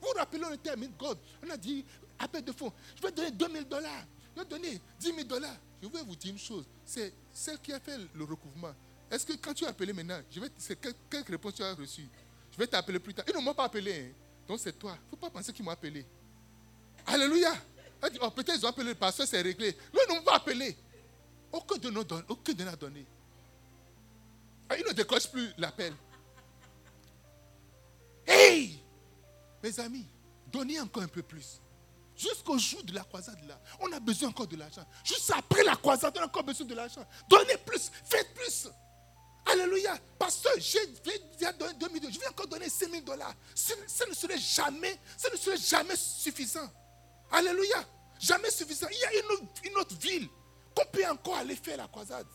[0.02, 1.20] Vous vous rappelez, on était à God.
[1.46, 1.86] On a dit,
[2.18, 4.04] appel de fonds, je vais donner 2000 dollars.
[4.36, 5.58] Je vais donner 10 000 dollars.
[5.80, 6.66] Je vais vous dire une chose.
[6.84, 8.74] C'est celle qui a fait le recouvrement.
[9.12, 12.08] Est-ce que quand tu as appelé maintenant, je vais, c'est quelle, réponse tu as reçue?
[12.52, 13.26] Je vais t'appeler plus tard.
[13.28, 13.94] Ils ne m'ont pas appelé.
[13.94, 14.14] Hein.
[14.48, 14.96] Donc c'est toi.
[15.02, 16.06] Il ne faut pas penser qu'ils m'ont appelé.
[17.06, 17.54] Alléluia.
[18.22, 19.76] Oh, peut-être ils ont appelé le pasteur, c'est réglé.
[19.94, 20.78] Non, ils ne m'ont pas appelé.
[21.52, 23.06] Aucun de nous aucun de nous a donné.
[24.70, 25.94] Ah, ils ne décrochent plus l'appel.
[28.28, 28.80] Hey
[29.64, 30.06] Mes amis,
[30.52, 31.60] donnez encore un peu plus.
[32.16, 34.86] Jusqu'au jour de la croisade là, on a besoin encore de l'argent.
[35.04, 37.06] Juste après la croisade, on a encore besoin de l'argent.
[37.28, 38.68] Donnez plus, faites plus.
[39.52, 39.98] Alléluia.
[40.18, 40.86] Pasteur, j'ai
[41.38, 42.10] déjà donné 2 millions.
[42.12, 43.34] Je vais encore donner 5 000 dollars.
[43.56, 43.74] Ça,
[44.08, 45.00] ne serait jamais,
[45.32, 46.70] ne serait jamais suffisant.
[47.32, 47.86] Alléluia.
[48.20, 48.88] Jamais suffisant.
[48.92, 49.24] Il y a
[49.70, 50.28] une, autre ville
[50.76, 52.28] qu'on peut encore aller faire la croisade.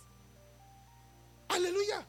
[1.48, 2.05] Alléluia.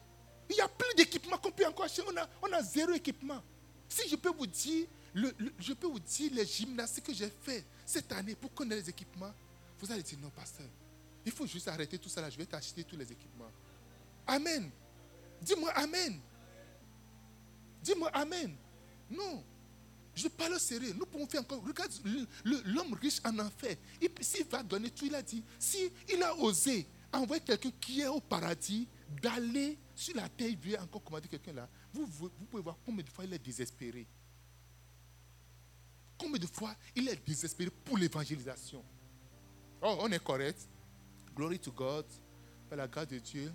[0.50, 2.04] Il y a plus d'équipements qu'on peut encore acheter.
[2.08, 3.42] On a, on a zéro équipement.
[3.90, 4.88] Si je peux vous dire
[5.60, 9.34] je peux vous dire les gymnastiques que j'ai fait cette année pour connaître les équipements.
[9.80, 10.68] Vous allez dire non, pasteur.
[11.26, 12.30] Il faut juste arrêter tout ça là.
[12.30, 13.52] Je vais t'acheter tous les équipements.
[14.28, 14.70] Amen.
[15.46, 16.20] Dis-moi Amen.
[17.84, 18.56] Dis-moi Amen.
[19.10, 19.44] Non.
[20.16, 20.94] Je parle sérieux.
[20.98, 21.64] Nous pouvons faire encore.
[21.64, 21.92] Regarde
[22.44, 23.76] l'homme riche en enfer.
[24.22, 25.44] S'il va donner tout, il a dit.
[25.60, 28.88] S'il il a osé envoyer quelqu'un qui est au paradis
[29.22, 31.70] d'aller sur la terre, il veut encore commander quelqu'un là.
[31.94, 32.08] Vous
[32.50, 34.08] pouvez voir combien de fois il est désespéré.
[36.18, 38.84] Combien de fois il est désespéré pour l'évangélisation
[39.82, 40.68] Oh, on est correct.
[41.36, 42.06] Glory to God.
[42.70, 43.52] Par la grâce de Dieu,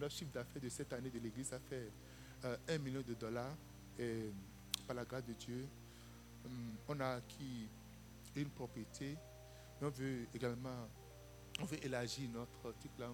[0.00, 1.90] le chiffre d'affaires de cette année de l'Église a fait
[2.44, 3.54] euh, un million de dollars.
[3.98, 4.30] Et
[4.86, 5.66] par la grâce de Dieu,
[6.44, 7.68] hum, on a acquis
[8.36, 9.16] une propriété.
[9.82, 10.88] on veut également
[11.60, 13.10] on veut élargir notre truc là.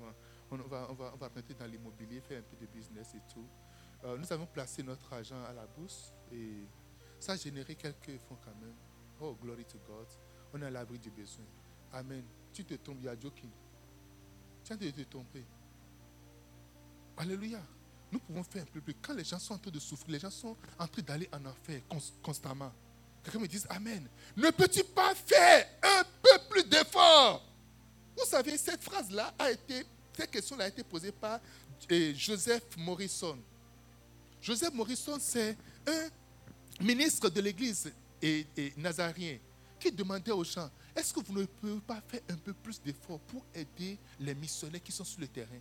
[0.51, 3.33] On va, on va, on va rentrer dans l'immobilier, faire un peu de business et
[3.33, 3.46] tout.
[4.05, 6.64] Euh, nous avons placé notre argent à la bourse et
[7.18, 8.75] ça a généré quelques fonds quand même.
[9.20, 10.07] Oh, glory to God.
[10.53, 11.44] On est à l'abri du besoin.
[11.92, 12.22] Amen.
[12.53, 13.51] Tu te trompes, il y a joking.
[14.70, 15.44] As de te tromper.
[17.16, 17.61] Alléluia.
[18.12, 18.94] Nous pouvons faire un peu plus.
[19.02, 21.44] Quand les gens sont en train de souffrir, les gens sont en train d'aller en
[21.46, 21.81] enfer
[22.22, 22.72] constamment.
[23.22, 24.07] Quelqu'un me dit Amen.
[24.37, 27.42] Ne peux-tu pas faire un peu plus d'efforts?
[28.16, 29.85] Vous savez, cette phrase-là a été,
[30.16, 31.40] cette question-là a été posée par
[31.90, 33.38] eh, Joseph Morrison.
[34.40, 38.46] Joseph Morrison, c'est un ministre de l'église et,
[39.79, 43.20] qui demandait aux gens, est-ce que vous ne pouvez pas faire un peu plus d'efforts
[43.20, 45.61] pour aider les missionnaires qui sont sur le terrain?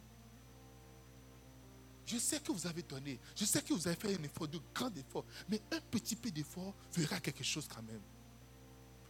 [2.05, 3.19] Je sais que vous avez donné.
[3.35, 5.25] Je sais que vous avez fait un effort, de grand effort.
[5.49, 8.01] Mais un petit peu d'effort fera quelque chose quand même.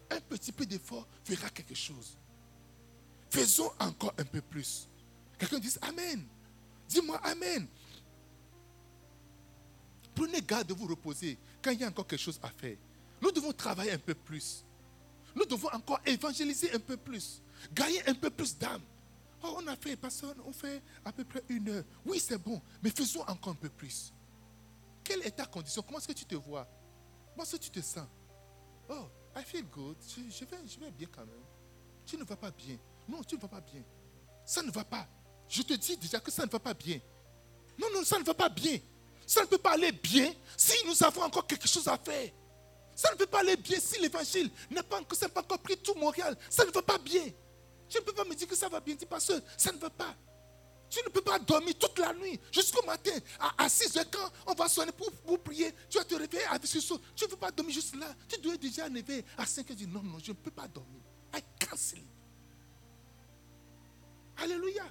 [0.10, 2.18] Un petit peu d'effort fera quelque chose.
[3.30, 4.88] Faisons encore un peu plus.
[5.38, 6.26] Quelqu'un dit Amen.
[6.88, 7.68] Dis-moi Amen.
[10.14, 12.78] Prenez garde de vous reposer quand il y a encore quelque chose à faire.
[13.22, 14.64] Nous devons travailler un peu plus.
[15.36, 17.42] Nous devons encore évangéliser un peu plus.
[17.74, 18.82] Gagner un peu plus d'âme.
[19.46, 21.84] Oh, on a fait, personne, on fait à peu près une heure.
[22.04, 24.12] Oui, c'est bon, mais faisons encore un peu plus.
[25.04, 25.84] Quelle est ta condition?
[25.84, 26.68] Comment est-ce que tu te vois?
[27.32, 28.08] Comment est-ce que tu te sens?
[28.90, 29.98] Oh, I feel good.
[30.08, 31.44] Je, vais, je vais bien quand même.
[32.06, 32.78] Tu ne vas pas bien.
[33.08, 33.84] Non, tu ne vas pas bien.
[34.46, 35.08] Ça ne va pas.
[35.48, 37.00] Je te dis déjà que ça ne va pas bien.
[37.78, 38.80] Non, non, ça ne va pas bien.
[39.28, 42.32] Ça ne peut pas aller bien si nous avons encore quelque chose à faire.
[42.96, 46.36] Ça ne peut pas aller bien si l'évangile n'a pas, pas encore pris tout Montréal.
[46.50, 47.26] Ça ne va pas bien.
[47.90, 49.90] Tu ne peux pas me dire que ça va bien, dis que ça ne va
[49.90, 50.16] pas.
[50.90, 53.12] Tu ne peux pas dormir toute la nuit jusqu'au matin.
[53.58, 56.68] À, 6 heures, quand on va sonner pour, pour prier, tu vas te réveiller avec
[56.68, 57.00] ce son.
[57.16, 58.14] Tu ne peux pas dormir juste là.
[58.30, 59.78] Tu dois déjà lever à 5 heures.
[59.88, 61.02] Non, non, je ne peux pas dormir.
[61.34, 62.06] I can't sleep.
[64.38, 64.84] Alléluia.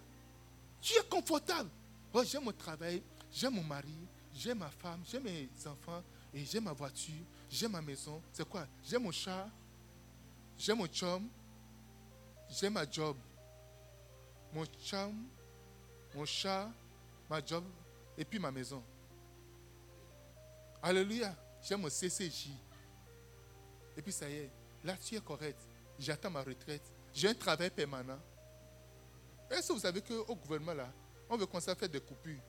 [0.81, 1.71] Tu es confortable.
[2.13, 3.03] Oh, j'aime mon travail,
[3.33, 3.97] j'aime mon mari,
[4.33, 6.03] j'aime ma femme, j'aime mes enfants,
[6.33, 8.23] et j'aime ma voiture, j'aime ma maison.
[8.33, 8.67] C'est quoi?
[8.85, 9.49] J'aime mon chat,
[10.57, 11.29] j'aime mon chum,
[12.49, 13.17] j'aime ma job.
[14.53, 15.27] Mon chum,
[16.15, 16.71] mon chat,
[17.29, 17.65] ma job,
[18.17, 18.83] et puis ma maison.
[20.83, 21.35] Alléluia.
[21.63, 22.51] J'aime mon CCJ.
[23.97, 24.51] Et puis ça y est,
[24.85, 25.59] là tu es correct.
[25.99, 26.83] J'attends ma retraite.
[27.13, 28.19] J'ai un travail permanent.
[29.51, 30.93] Est-ce que vous savez qu'au gouvernement, là,
[31.29, 32.41] on veut commencer à faire des coupures?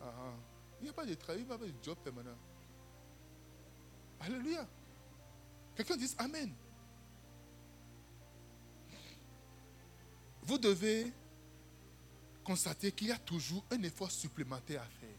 [0.00, 0.34] Ah, ah.
[0.80, 2.36] Il n'y a pas de travail, il n'y a pas de job permanent.
[4.20, 4.66] Alléluia.
[5.74, 6.52] Quelqu'un dit Amen.
[10.46, 11.12] Vous devez
[12.44, 15.18] constater qu'il y a toujours un effort supplémentaire à faire.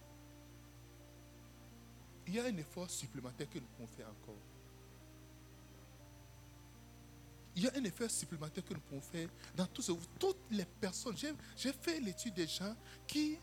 [2.27, 4.41] Il y a un effort supplémentaire que nous pouvons faire encore.
[7.55, 10.65] Il y a un effort supplémentaire que nous pouvons faire dans tout ce, toutes les
[10.65, 11.15] personnes.
[11.55, 12.75] J'ai fait l'étude des gens
[13.07, 13.37] qui,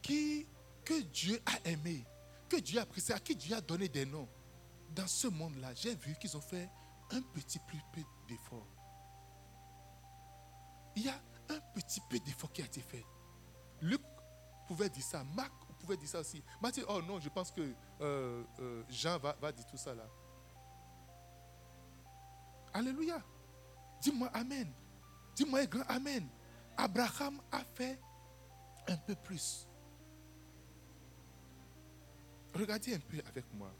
[0.00, 0.46] qui,
[0.84, 2.04] que Dieu a aimé,
[2.48, 4.28] que Dieu a apprécié, à qui Dieu a donné des noms
[4.94, 6.68] dans ce monde-là, j'ai vu qu'ils ont fait
[7.10, 8.66] un petit peu d'effort.
[10.96, 13.04] Il y a un petit peu d'effort qui a été fait.
[13.80, 14.00] Luc
[14.66, 16.42] pouvait dire ça, Marc pouvait dire ça aussi.
[16.60, 20.06] Matthieu, oh non, je pense que euh, euh, Jean va, va dire tout ça là.
[22.72, 23.22] Alléluia.
[24.00, 24.72] Dis-moi Amen.
[25.34, 26.28] Dis-moi grand Amen.
[26.76, 27.98] Abraham a fait
[28.86, 29.66] un peu plus.
[32.54, 33.72] Regardez un peu avec moi.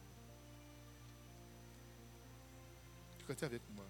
[3.42, 3.87] avec moi.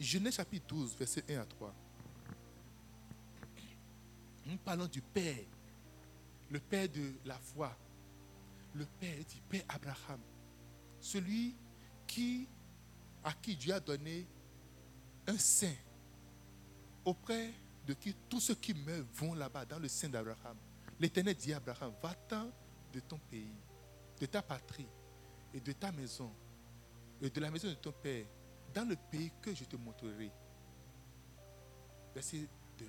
[0.00, 1.74] Genèse chapitre 12, verset 1 à 3.
[4.46, 5.44] Nous parlons du Père,
[6.50, 7.76] le Père de la foi,
[8.74, 10.20] le Père du Père Abraham,
[11.00, 11.54] celui
[12.06, 12.48] qui,
[13.24, 14.26] à qui Dieu a donné
[15.26, 15.74] un sein,
[17.04, 17.52] auprès
[17.86, 20.56] de qui tous ceux qui meurent vont là-bas, dans le sein d'Abraham.
[21.00, 22.50] L'Éternel dit à Abraham, va-t'en
[22.92, 23.54] de ton pays,
[24.20, 24.88] de ta patrie,
[25.52, 26.30] et de ta maison
[27.20, 28.26] et de la maison de ton père
[28.74, 30.30] dans le pays que je te montrerai.
[32.14, 32.86] Verset 2.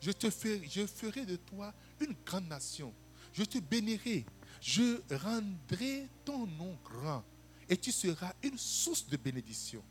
[0.00, 2.92] Je te ferai, je ferai de toi une grande nation.
[3.32, 4.24] Je te bénirai.
[4.60, 7.24] Je rendrai ton nom grand.
[7.68, 9.82] Et tu seras une source de bénédiction.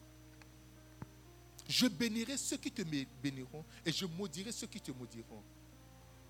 [1.68, 2.82] Je bénirai ceux qui te
[3.22, 5.42] béniront et je maudirai ceux qui te maudiront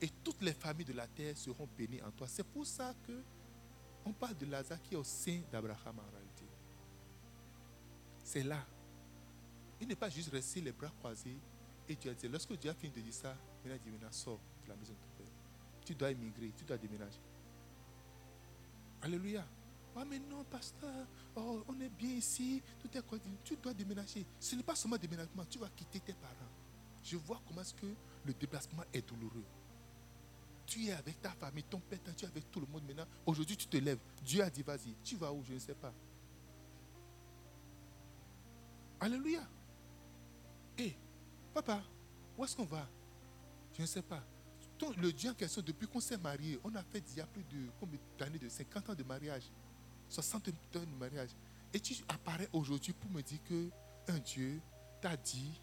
[0.03, 2.27] et toutes les familles de la terre seront bénies en toi.
[2.27, 3.23] C'est pour ça que
[4.03, 6.42] on parle de Lazare qui est au sein d'Abraham en réalité.
[8.23, 8.65] C'est là.
[9.81, 11.37] Il n'est pas juste resté les bras croisés
[11.87, 14.11] et Dieu a dit, lorsque Dieu a fini de dire ça, il a dit, maintenant
[14.11, 15.33] sors de la maison de ton père.
[15.83, 17.19] Tu dois émigrer, tu dois déménager.
[19.01, 19.45] Alléluia.
[19.95, 21.05] Ah mais non, pasteur,
[21.35, 23.03] oh, on est bien ici, tout est
[23.43, 24.25] Tu dois déménager.
[24.39, 26.33] Ce n'est pas seulement déménagement, tu vas quitter tes parents.
[27.03, 27.85] Je vois comment est-ce que
[28.25, 29.43] le déplacement est douloureux.
[30.65, 33.05] Tu es avec ta famille, ton père, tu es avec tout le monde maintenant.
[33.25, 33.99] Aujourd'hui, tu te lèves.
[34.23, 34.95] Dieu a dit, vas-y.
[35.03, 35.93] Tu vas où Je ne sais pas.
[39.03, 39.41] Alléluia.
[40.77, 40.95] Hé,
[41.53, 41.83] papa,
[42.37, 42.87] où est-ce qu'on va?
[43.73, 44.23] Je ne sais pas.
[44.97, 47.43] Le Dieu en question, depuis qu'on s'est marié, on a fait il y a plus
[47.43, 49.43] de combien d'années de 50 ans de mariage,
[50.07, 51.31] 60 ans de mariage.
[51.73, 53.69] Et tu apparais aujourd'hui pour me dire que
[54.07, 54.61] un Dieu
[55.01, 55.61] t'a dit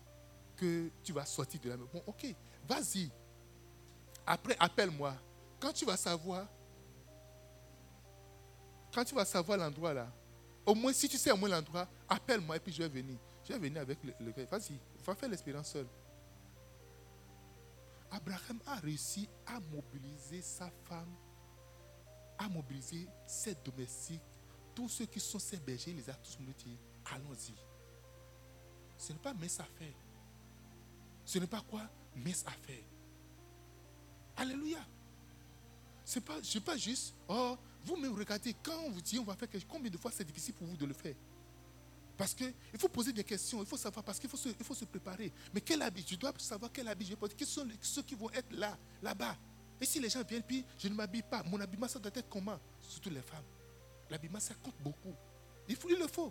[0.57, 1.89] que tu vas sortir de la maison.
[1.93, 2.35] Bon, ok,
[2.69, 3.11] vas-y.
[4.27, 5.15] Après, appelle-moi.
[5.59, 6.47] Quand tu vas savoir,
[8.93, 10.13] quand tu vas savoir l'endroit là,
[10.67, 13.19] au moins si tu sais au moins l'endroit, appelle-moi et puis je vais venir.
[13.45, 14.33] Je vais venir avec le.
[14.51, 15.87] Vas-y, va faire l'expérience seul.
[18.11, 21.15] Abraham a réussi à mobiliser sa femme,
[22.39, 24.23] à mobiliser ses domestiques,
[24.75, 26.79] tous ceux qui sont ses bergers, les a tous dit
[27.13, 27.55] allons-y.
[28.99, 29.95] Ce n'est pas mes affaires.
[31.25, 31.83] Ce n'est pas quoi?
[32.17, 32.85] Mes affaires.
[34.37, 34.81] Alléluia.
[36.05, 39.37] Ce n'est pas, pas juste, oh, vous me regardez, quand on vous dit on va
[39.37, 41.15] faire quelque chose, combien de fois c'est difficile pour vous de le faire?
[42.21, 44.85] Parce qu'il faut poser des questions, il faut savoir, parce qu'il faut, se, faut se
[44.85, 45.33] préparer.
[45.55, 47.35] Mais quel habit Je dois savoir quel habit je vais porter.
[47.35, 49.35] Qui sont ceux qui vont être là, là-bas?
[49.81, 52.29] Et si les gens viennent, puis je ne m'habille pas, mon habillement, ça doit être
[52.29, 52.61] comment?
[52.83, 53.47] Surtout les femmes.
[54.11, 55.15] L'habillement, ça compte beaucoup.
[55.67, 56.31] Il, faut, il le faut.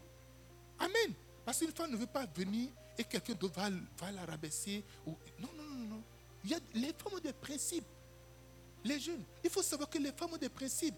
[0.77, 1.15] Amen.
[1.43, 4.85] Parce qu'une femme ne veut pas venir et quelqu'un d'autre va, la rabaisser.
[5.07, 6.03] Non, non, non, non.
[6.43, 7.87] Il y a, les femmes ont des principes.
[8.83, 10.93] Les jeunes, il faut savoir que les femmes ont des principes.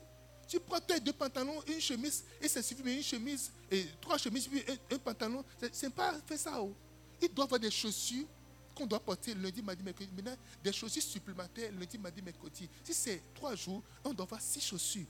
[0.48, 4.18] Tu prends tes deux pantalons, une chemise, et c'est suffit, mais une chemise, et trois
[4.18, 5.44] chemises, puis un, pantalon.
[5.72, 6.62] C'est pas fait ça.
[6.62, 6.74] Oh.
[7.22, 8.26] Il doit avoir des chaussures
[8.76, 10.12] qu'on doit porter lundi, mardi, mercredi.
[10.16, 12.70] Maintenant, des chaussures supplémentaires lundi, mardi, mercredi.
[12.84, 15.06] Si c'est trois jours, on doit avoir six chaussures.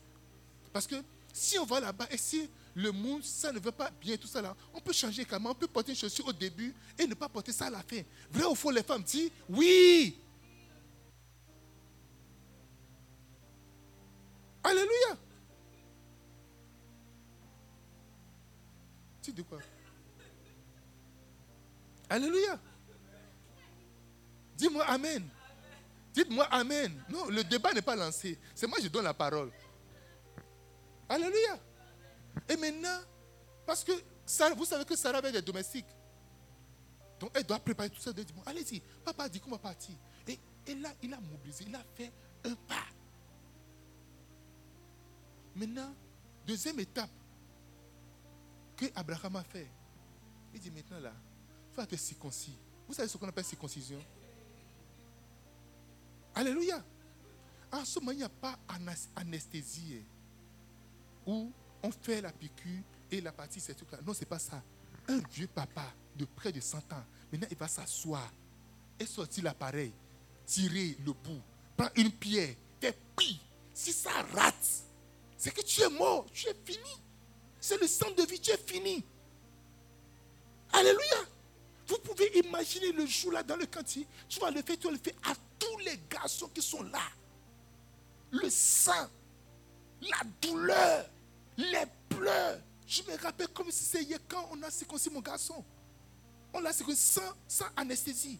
[0.71, 0.95] Parce que
[1.33, 4.41] si on va là-bas et si le monde, ça ne veut pas bien tout ça
[4.41, 7.29] là, on peut changer comment On peut porter une chaussure au début et ne pas
[7.29, 8.01] porter ça à la fin.
[8.31, 10.17] Vrai ou faux, les femmes disent oui.
[14.63, 15.17] Alléluia.
[19.21, 19.59] Tu dis quoi?
[22.09, 22.59] Alléluia.
[24.55, 25.27] Dis-moi Amen.
[26.13, 27.03] Dites-moi Amen.
[27.09, 28.37] Non, le débat n'est pas lancé.
[28.53, 29.51] C'est moi qui donne la parole.
[31.09, 31.59] Alléluia.
[32.47, 32.99] Et maintenant,
[33.65, 33.91] parce que
[34.55, 35.85] vous savez que Sarah avait des domestiques.
[37.19, 38.11] Donc elle doit préparer tout ça.
[38.45, 39.95] allez-y, papa dit qu'on va partir.
[40.27, 42.11] Et, et là, il a mobilisé, il a fait
[42.45, 42.85] un pas.
[45.55, 45.93] Maintenant,
[46.45, 47.09] deuxième étape
[48.75, 49.67] que Abraham a fait.
[50.53, 51.13] Il dit maintenant là,
[51.69, 52.57] il faut être circoncis.
[52.87, 54.03] Vous savez ce qu'on appelle circoncision?
[56.35, 56.83] Alléluia.
[57.71, 58.57] En ce moment, il n'y a pas
[59.15, 60.03] anesthésie
[61.25, 61.51] où
[61.83, 63.99] on fait la piqûre et la partie, c'est tout là.
[64.05, 64.61] Non, ce n'est pas ça.
[65.07, 68.29] Un vieux papa de près de 100 ans, maintenant il va s'asseoir
[68.99, 69.93] et sortir l'appareil,
[70.45, 71.41] tirer le bout,
[71.75, 73.39] prendre une pierre, et puis,
[73.73, 74.83] si ça rate,
[75.41, 77.01] c'est que tu es mort, tu es fini.
[77.59, 79.03] C'est le sang de vie, tu es fini.
[80.71, 81.25] Alléluia.
[81.87, 84.05] Vous pouvez imaginer le jour là dans le quartier.
[84.29, 87.01] Tu vas le faire, tu vas le faire à tous les garçons qui sont là.
[88.29, 89.09] Le sang
[90.01, 91.09] la douleur,
[91.57, 92.59] les pleurs.
[92.85, 95.65] Je me rappelle comme si c'était hier quand on a circoncis mon garçon.
[96.53, 98.39] On l'a circoncis sans, sans anesthésie.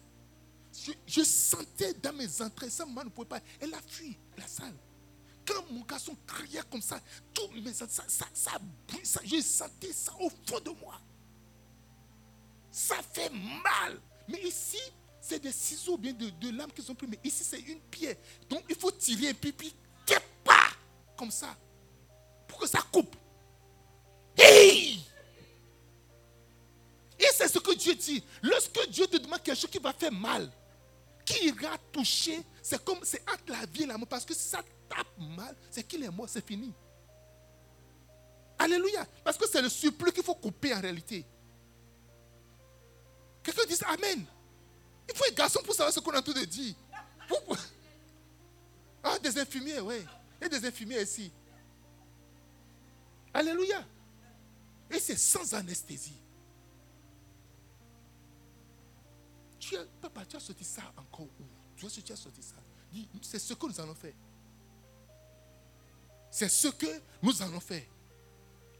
[1.04, 3.40] Je, sentais dans mes entrailles, ça maman ne pouvait pas.
[3.60, 4.74] Elle a fui la salle.
[5.46, 7.00] Quand mon garçon criait comme ça,
[7.34, 11.00] tout mes ça, ça, ça, ça, je sentais ça au fond de moi.
[12.70, 14.00] Ça fait mal.
[14.28, 14.78] Mais ici,
[15.20, 17.06] c'est des ciseaux bien de, de lames qui sont pris.
[17.06, 18.16] Mais ici, c'est une pierre.
[18.48, 19.74] Donc, il faut tirer un pipi
[21.16, 21.56] comme ça
[22.48, 23.14] pour que ça coupe.
[24.36, 24.98] Et
[27.32, 28.24] c'est ce que Dieu dit.
[28.42, 30.50] Lorsque Dieu te demande quelque chose qui va faire mal,
[31.24, 34.08] qui ira toucher, c'est comme c'est entre la vie et la mort.
[34.08, 36.72] Parce que si ça tape mal, c'est qu'il est mort, c'est fini.
[38.58, 39.06] Alléluia.
[39.24, 41.24] Parce que c'est le surplus qu'il faut couper en réalité.
[43.42, 44.24] Quelqu'un dit Amen.
[45.08, 46.74] Il faut un garçon pour savoir ce qu'on a tout de dire.
[49.02, 50.06] Ah, des infirmiers, oui.
[50.40, 51.32] Il y a des infirmiers ici.
[53.34, 53.84] Alléluia.
[54.90, 56.21] Et c'est sans anesthésie.
[59.72, 61.46] Tu as, papa, tu as sorti ça encore où?
[61.74, 62.56] Tu que tu as sorti ça
[63.22, 64.12] C'est ce que nous allons faire.
[66.30, 67.86] C'est ce que nous allons faire.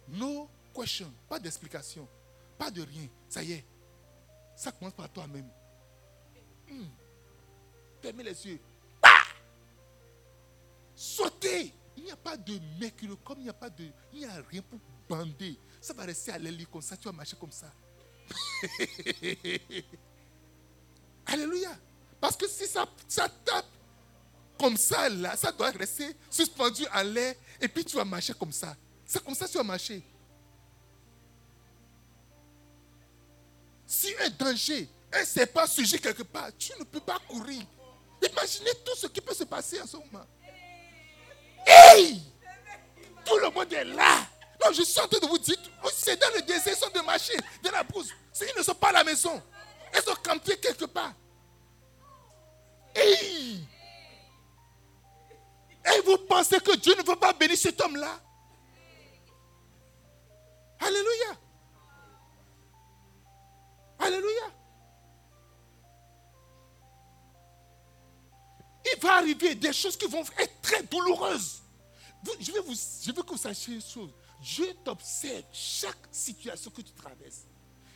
[0.07, 2.07] No question, pas d'explication,
[2.59, 3.09] pas de rien.
[3.27, 3.65] Ça y est.
[4.55, 5.49] Ça commence par toi-même.
[6.69, 6.89] Hmm.
[8.03, 8.61] Fermez les yeux.
[10.95, 11.73] Sauter.
[11.97, 13.89] Il n'y a pas de mercure, comme il n'y a pas de.
[14.13, 14.79] Il n'y a rien pour
[15.09, 15.59] bander.
[15.81, 17.73] Ça va rester à l'aile comme ça, tu vas marcher comme ça.
[21.27, 21.71] Alléluia.
[22.21, 22.87] Parce que si ça,
[23.45, 23.67] tape
[24.59, 28.53] comme ça, là, ça doit rester suspendu à l'air et puis tu vas marcher comme
[28.53, 28.77] ça.
[29.05, 30.03] C'est comme ça que tu vas marcher.
[33.87, 37.63] Si un danger, un pas sujet quelque part, tu ne peux pas courir.
[38.23, 40.27] Imaginez tout ce qui peut se passer en ce moment.
[41.67, 42.23] Hey!
[43.25, 44.27] Tout le monde est là.
[44.65, 45.57] Non, je suis en train de vous dire,
[45.93, 48.09] c'est dans le désert, de marcher, de la brousse.
[48.41, 49.43] Ils ne sont pas à la maison.
[49.95, 51.15] Ils sont campés quelque part.
[52.95, 53.67] Hey!
[55.85, 58.21] Et vous pensez que Dieu ne veut pas bénir cet homme-là?
[60.81, 61.39] Alléluia.
[63.99, 64.63] Alléluia.
[69.03, 71.63] va arriver des choses qui vont être très douloureuses.
[72.41, 74.13] je, vous, je veux que vous sachiez une chose.
[74.41, 77.47] Dieu t'observe chaque situation que tu traverses.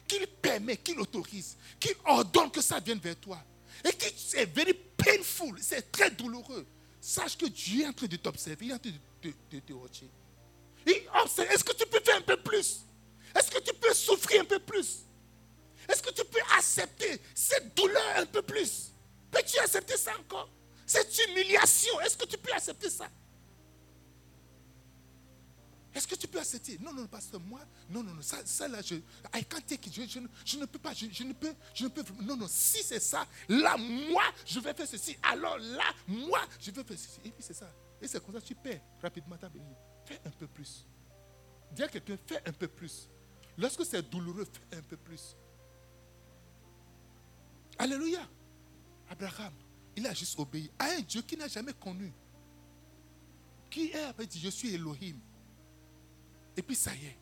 [0.06, 3.42] Qu'il permet, qu'il autorise, qu'il ordonne que ça vienne vers toi.
[3.84, 6.66] Et que c'est very painful, c'est très douloureux.
[7.00, 8.90] Sache que Dieu est en train de t'observer, il est en train
[9.22, 10.08] de, te watcher.
[10.86, 12.80] Est-ce que tu peux faire un peu plus?
[13.34, 15.00] Est-ce que tu peux souffrir un peu plus?
[15.88, 18.92] Est-ce que tu peux accepter cette douleur un peu plus?
[19.30, 20.48] Peux-tu accepter ça encore?
[20.86, 23.08] Cette humiliation, est-ce que tu peux accepter ça?
[25.96, 26.78] Est-ce que tu peux accepter?
[26.78, 29.00] Non, non, pasteur, moi, non, non, non, ça, ça là, je, I
[29.38, 29.90] it.
[29.90, 33.00] Je, je, ne peux pas, je, ne peux, je ne peux, non, non, si c'est
[33.00, 35.16] ça, là, moi, je vais faire ceci.
[35.22, 37.18] Alors là, moi, je vais faire ceci.
[37.24, 37.72] Et puis c'est ça.
[38.02, 39.82] Et c'est comme ça tu perds rapidement ta bénédiction.
[40.04, 40.84] Fais un peu plus.
[41.72, 43.08] Dis à quelqu'un, fais un peu plus.
[43.56, 45.34] Lorsque c'est douloureux, fais un peu plus.
[47.78, 48.20] Alléluia.
[49.08, 49.54] Abraham,
[49.96, 52.12] il a juste obéi à un Dieu qui n'a jamais connu.
[53.70, 55.16] Qui est, dit, je suis Elohim.
[56.56, 57.18] Et puis ça y est.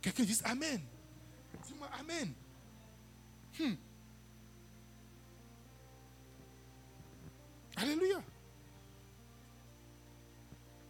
[0.00, 0.80] Quelqu'un dit Amen.
[1.66, 2.32] Dis-moi Amen.
[3.58, 3.74] Hmm.
[7.76, 8.22] Alléluia.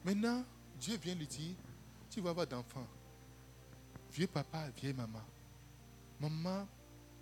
[0.04, 0.44] Maintenant,
[0.78, 1.54] Dieu vient lui dire,
[2.10, 2.86] tu vas avoir d'enfants.
[4.12, 5.22] Vieux papa, vieille maman.
[6.20, 6.68] Maman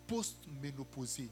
[0.07, 1.30] post-ménopausée.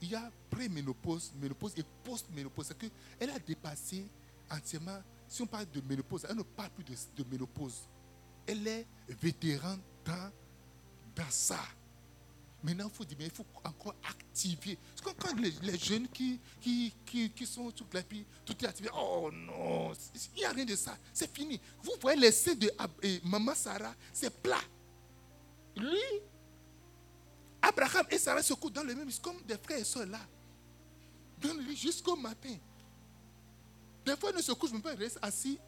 [0.00, 2.66] Il y a pré-ménopause, ménopause et post-ménopause.
[2.68, 4.06] C'est qu'elle a dépassé
[4.50, 7.88] entièrement si on parle de ménopause, elle ne parle plus de, ménopause.
[8.46, 10.30] Elle est vétéran dans,
[11.14, 11.58] dans ça.
[12.62, 14.78] Maintenant, il faut dire, mais il faut encore activer.
[14.96, 18.02] Parce que quand les, jeunes qui, qui, qui, sont tout là,
[18.44, 20.96] tout est activé, oh non, il n'y a rien de ça.
[21.12, 21.60] C'est fini.
[21.82, 22.70] Vous voyez l'essai de
[23.24, 24.60] Maman Sarah, c'est plat.
[25.76, 26.00] Lui,
[27.62, 30.20] Abraham et Sarah se couchent dans le même, comme des frères et soeurs là.
[31.40, 32.56] Dans le lit jusqu'au matin.
[34.06, 35.58] Des fois, ils ne se couchent même pas, ils restent assis.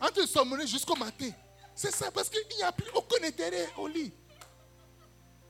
[0.00, 0.22] En train
[0.56, 1.30] de jusqu'au matin.
[1.74, 4.12] C'est ça, parce qu'il n'y a plus aucun intérêt au lit.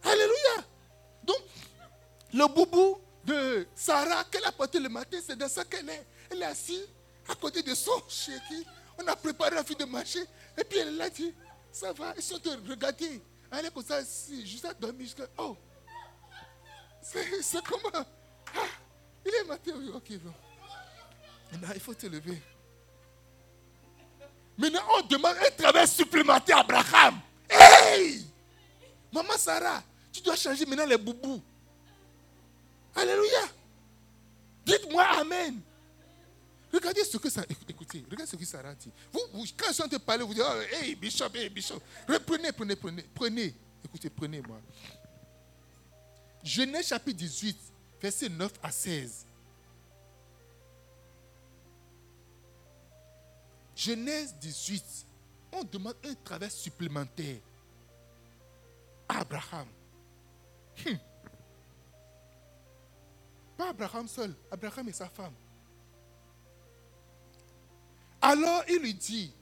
[0.03, 0.67] Alléluia.
[1.25, 1.39] Donc,
[2.35, 6.07] le boubou de Sarah qu'elle a porté le matin, c'est dans ça qu'elle est.
[6.31, 6.87] Elle est assise
[7.27, 8.67] à côté de son chéri.
[8.99, 10.23] On a préparé la fille de marcher.
[10.59, 11.35] Et puis elle a dit,
[11.73, 13.23] ça va, ils sont de regarder.
[13.51, 14.01] Elle est comme ça,
[14.45, 15.27] juste à dormir jusqu'à.
[15.39, 15.57] Oh!
[17.03, 17.89] C'est comment?
[17.95, 18.67] Ah,
[19.25, 20.33] il est matin, oui, ok, bon.
[21.53, 22.41] Maintenant, il faut te lever.
[24.57, 27.21] Maintenant, on demande un travail supplémentaire à Abraham.
[27.49, 28.25] Hey!
[29.13, 29.83] Maman Sarah,
[30.13, 31.43] tu dois changer maintenant les boubous.
[32.95, 33.49] Alléluia.
[34.65, 35.61] Dites-moi Amen.
[36.73, 37.45] Regardez ce que ça.
[37.69, 38.91] Écoutez, regardez ce que Sarah dit.
[39.13, 41.81] Vous, quand je te parler, vous dites oh, Hey, Bishop, hey, Bishop.
[42.09, 43.03] Reprenez, prenez, prenez.
[43.15, 43.55] Prenez.
[43.85, 44.61] Écoutez, prenez-moi.
[46.45, 47.57] Genèse chapitre 18,
[48.01, 49.27] verset 9 à 16.
[53.81, 55.07] Genèse 18,
[55.53, 57.39] on demande un travail supplémentaire
[59.09, 59.69] à Abraham.
[60.85, 60.97] Hmm.
[63.57, 65.33] Pas Abraham seul, Abraham et sa femme.
[68.21, 69.33] Alors il lui dit,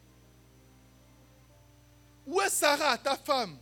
[2.24, 3.58] où est Sarah, ta femme?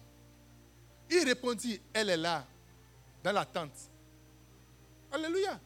[1.09, 2.47] Il répondit, elle est là,
[3.25, 3.91] dans la tente.
[5.11, 5.59] Alléluia.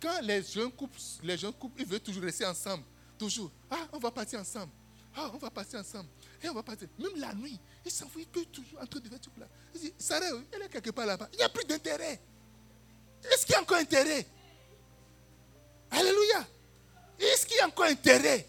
[0.00, 2.84] Quand les jeunes couples, les jeunes couples, ils veulent toujours rester ensemble.
[3.20, 3.52] Toujours.
[3.70, 4.72] Ah, on va partir ensemble.
[5.14, 6.08] Ah, on va partir ensemble.
[6.42, 6.88] Et on va partir.
[6.98, 9.18] Même la nuit, il s'enfuit que toujours en train de faire.
[9.74, 11.28] Il dit, Sarah, elle est quelque part là-bas.
[11.34, 12.18] Il n'y a plus d'intérêt.
[13.22, 14.26] Est-ce qu'il y a encore intérêt?
[15.90, 16.46] Alléluia.
[17.18, 18.48] Est-ce qu'il y a encore intérêt?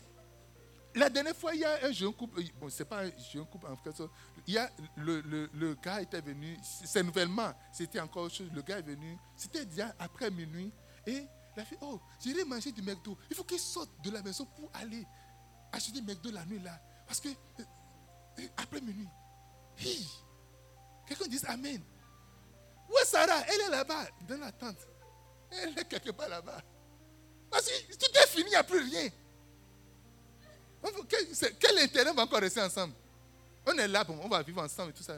[0.95, 2.41] La dernière fois, il y a un jeune couple.
[2.57, 4.01] Bon, ce n'est pas un jeune couple en fait.
[4.47, 6.57] Il y a le, le, le gars était venu.
[6.85, 7.53] C'est nouvellement.
[7.73, 8.49] C'était encore autre chose.
[8.53, 9.17] Le gars est venu.
[9.35, 10.71] C'était déjà après minuit.
[11.05, 13.17] Et la fille, oh, j'irai manger du McDo.
[13.29, 15.05] Il faut qu'il sorte de la maison pour aller
[15.71, 16.79] acheter du McDo la nuit là.
[17.05, 19.07] Parce que euh, après minuit,
[21.05, 21.81] quelqu'un dit Amen.
[22.89, 23.41] Où est Sarah?
[23.47, 24.87] Elle est là-bas, dans la tente.
[25.51, 26.61] Elle est quelque part là-bas.
[27.49, 29.09] Parce que tout est fini, il n'y a plus rien.
[31.07, 32.93] Quel, quel intérêt va encore rester ensemble?
[33.65, 35.17] On est là, on va vivre ensemble et tout ça.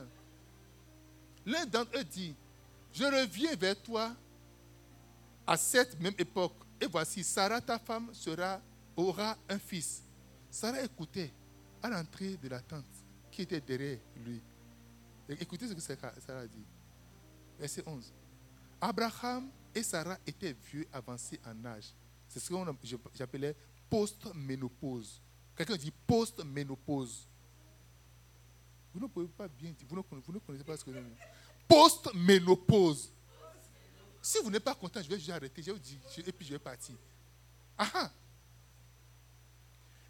[1.45, 2.35] L'un d'entre eux dit,
[2.91, 4.13] je reviens vers toi
[5.45, 8.61] à cette même époque, et voici, Sarah, ta femme, sera,
[8.95, 10.03] aura un fils.
[10.49, 11.31] Sarah écoutait
[11.81, 12.85] à l'entrée de la tente
[13.31, 14.41] qui était derrière lui.
[15.29, 16.65] écoutez ce que Sarah dit.
[17.59, 18.13] Verset 11.
[18.79, 21.93] Abraham et Sarah étaient vieux, avancés en âge.
[22.27, 22.55] C'est ce que
[23.13, 23.55] j'appelais
[23.89, 25.21] post-ménopause.
[25.55, 27.27] Quelqu'un dit post-ménopause.
[28.93, 30.99] Vous ne pouvez pas bien dire, vous ne, connaissez pas ce que je.
[31.67, 33.11] Post-ménopause.
[34.25, 35.61] Si vous n'êtes pas content, je vais juste arrêter.
[35.61, 36.95] Je vais vous dire, et puis je vais partir.
[37.77, 38.11] Ah ah.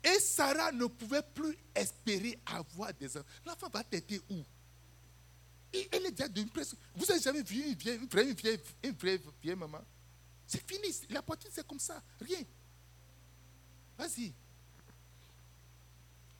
[0.03, 3.27] Et Sarah ne pouvait plus espérer avoir des enfants.
[3.43, 4.43] L'enfant va têter où?
[5.91, 6.75] Elle est déjà d'une presque.
[6.95, 9.83] Vous avez jamais vu une vieille, une vraie, vieille, une vraie vieille maman?
[10.45, 10.87] C'est fini.
[11.09, 12.03] La poitrine, c'est comme ça.
[12.21, 12.43] Rien.
[13.97, 14.31] Vas-y.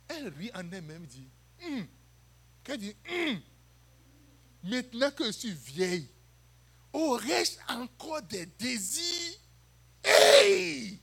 [0.09, 1.27] Elle rit en elle-même, dit.
[1.65, 1.87] Hum.
[2.63, 3.41] Qu'elle dit, Hum.
[4.63, 6.07] maintenant que je suis vieille,
[6.93, 9.39] aurais-je encore des désirs
[10.03, 10.99] Hey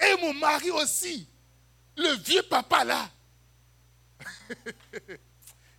[0.00, 1.28] Et mon mari aussi,
[1.96, 3.10] le vieux papa là.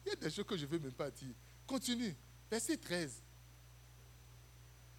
[0.06, 1.34] Il y a des choses que je ne veux même pas dire.
[1.66, 2.16] Continue.
[2.50, 3.22] Verset 13.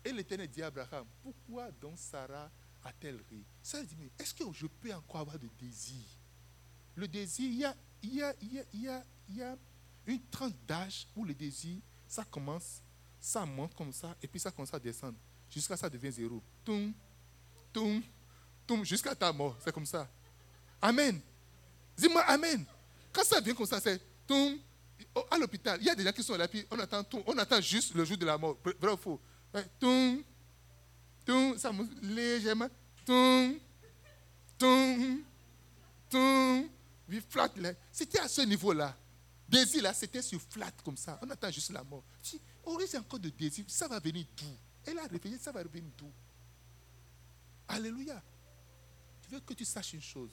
[0.04, 2.50] Et l'Éternel dit à Abraham, pourquoi donc Sarah
[2.84, 3.44] a-t-elle ri?
[3.62, 6.04] Sarah dit, mais est-ce que je peux encore avoir de désir
[6.94, 8.34] Le désir, il y a, il y a,
[8.72, 8.90] il y
[9.28, 9.56] il y a
[10.06, 12.82] une tranche d'âge où le désir, ça commence,
[13.20, 15.16] ça monte comme ça, et puis ça commence à descendre.
[15.50, 16.42] Jusqu'à ça devient zéro.
[16.64, 16.92] Toum,
[17.72, 18.02] toum,
[18.66, 19.56] toum, jusqu'à ta mort.
[19.62, 20.08] C'est comme ça.
[20.80, 21.20] Amen.
[21.96, 22.64] Dis-moi Amen.
[23.12, 24.58] Quand ça vient comme ça, c'est toum.
[25.14, 27.22] Oh, À l'hôpital, il y a des gens qui sont là, puis on attend, toum,
[27.26, 28.56] on attend juste le jour de la mort.
[28.80, 29.20] Vrai ou faux?
[29.78, 30.22] Toum,
[31.24, 32.68] toum, ça monte légèrement.
[33.04, 33.58] Toum,
[34.56, 35.22] toum,
[36.08, 36.68] toum.
[37.08, 37.50] Oui, flat.
[37.90, 38.96] C'était à ce niveau-là.
[39.48, 41.18] Désir, là, c'était sur flat comme ça.
[41.22, 42.04] On attend juste la mort.
[42.78, 44.56] Dis, aurais encore de désir Ça va venir d'où?
[44.84, 46.10] Elle a réveillé, ça va revenir d'où?
[47.68, 48.22] Alléluia.
[49.22, 50.30] Je veux que tu saches une chose?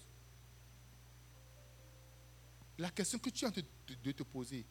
[2.77, 4.65] La question que tu es en train de, de te poser,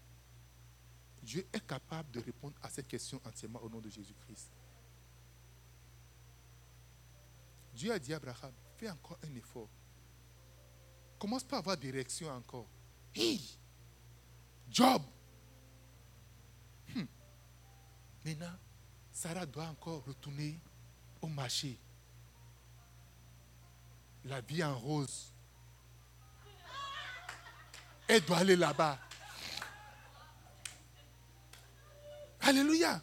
[1.23, 4.49] Dieu est capable de répondre à cette question entièrement au nom de Jésus-Christ.
[7.75, 9.69] Dieu a dit à Abraham, fais encore un effort.
[11.19, 12.69] Commence pas à avoir des réactions encore.
[13.15, 13.41] Hey,
[14.71, 15.03] Job.
[16.95, 17.05] Hmm.
[18.27, 18.59] Maintenant,
[19.13, 20.59] Sarah doit encore retourner
[21.23, 21.79] au marché.
[24.25, 25.33] La vie en rose.
[28.09, 28.99] Elle doit aller là-bas.
[32.41, 33.01] Alléluia.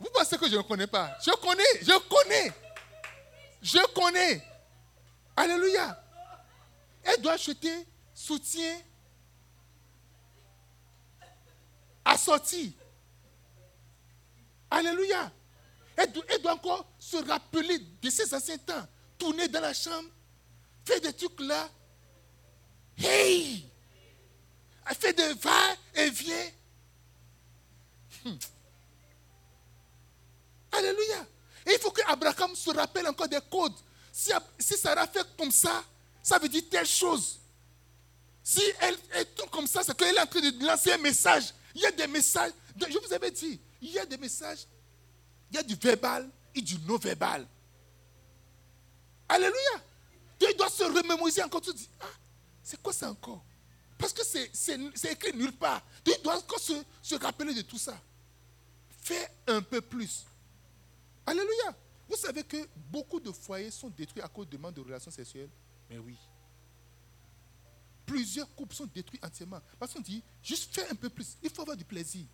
[0.00, 1.16] Vous pensez que je ne connais pas?
[1.24, 2.52] Je connais, je connais.
[3.62, 4.44] Je connais.
[5.36, 6.02] Alléluia.
[7.04, 8.80] Elle doit acheter soutien
[12.04, 12.76] assorti.
[14.72, 15.30] Alléluia.
[15.96, 16.10] Elle
[16.40, 18.86] doit, encore se rappeler de ses anciens temps.
[19.18, 20.08] Tourner dans la chambre.
[20.84, 21.68] Faire des trucs là.
[22.96, 23.68] Hey!
[24.88, 26.50] Elle fait des va et vient.
[28.24, 28.36] Hmm.
[30.72, 31.26] Alléluia.
[31.66, 33.76] Et il faut que Abraham se rappelle encore des codes.
[34.10, 35.84] Si, si Sarah fait comme ça,
[36.22, 37.40] ça veut dire telle chose.
[38.42, 41.52] Si elle est comme ça, c'est qu'elle est en train de lancer un message.
[41.74, 42.52] Il y a des messages.
[42.80, 43.60] Je vous avais dit,
[44.02, 44.66] a des messages.
[45.50, 47.46] Il y a du verbal et du non-verbal.
[49.28, 49.82] Alléluia.
[50.38, 51.60] Tu dois se remémoriser encore.
[51.60, 52.06] Tu dis, ah,
[52.62, 53.44] c'est quoi ça encore?
[53.98, 55.82] Parce que c'est écrit nulle part.
[56.04, 57.98] Tu dois encore se, se rappeler de tout ça.
[59.00, 60.24] Fais un peu plus.
[61.24, 61.74] Alléluia.
[62.08, 62.56] Vous savez que
[62.90, 65.50] beaucoup de foyers sont détruits à cause de manque de relations sexuelles?
[65.88, 66.16] Mais oui.
[68.04, 69.60] Plusieurs couples sont détruits entièrement.
[69.78, 71.36] Parce qu'on dit, juste fais un peu plus.
[71.42, 72.26] Il faut avoir du plaisir.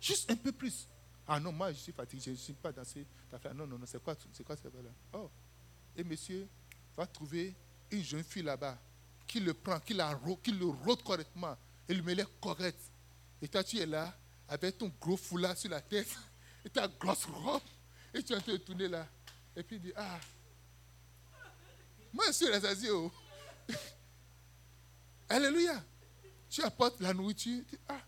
[0.00, 0.88] Juste un peu plus.
[1.26, 3.54] Ah non, moi je suis fatigué, je ne suis pas dans cette affaire.
[3.54, 5.30] Non, non, non, c'est quoi, c'est quoi ça là Oh.
[5.96, 6.46] Et monsieur
[6.96, 7.54] va trouver
[7.90, 8.78] une jeune fille là-bas
[9.26, 11.56] qui le prend, qui, la, qui le rôde correctement
[11.88, 12.78] et lui met les correct.
[13.40, 14.14] Et toi, tu es là
[14.48, 16.14] avec ton gros foulard sur la tête
[16.64, 17.62] et ta grosse robe.
[18.12, 19.08] Et tu es en train de tourner là.
[19.56, 20.20] Et puis il dit, ah,
[22.12, 22.90] moi je suis.
[22.90, 23.10] Oh.
[25.28, 25.82] Alléluia.
[26.50, 27.64] Tu apportes la nourriture.
[27.68, 28.00] Tu, ah.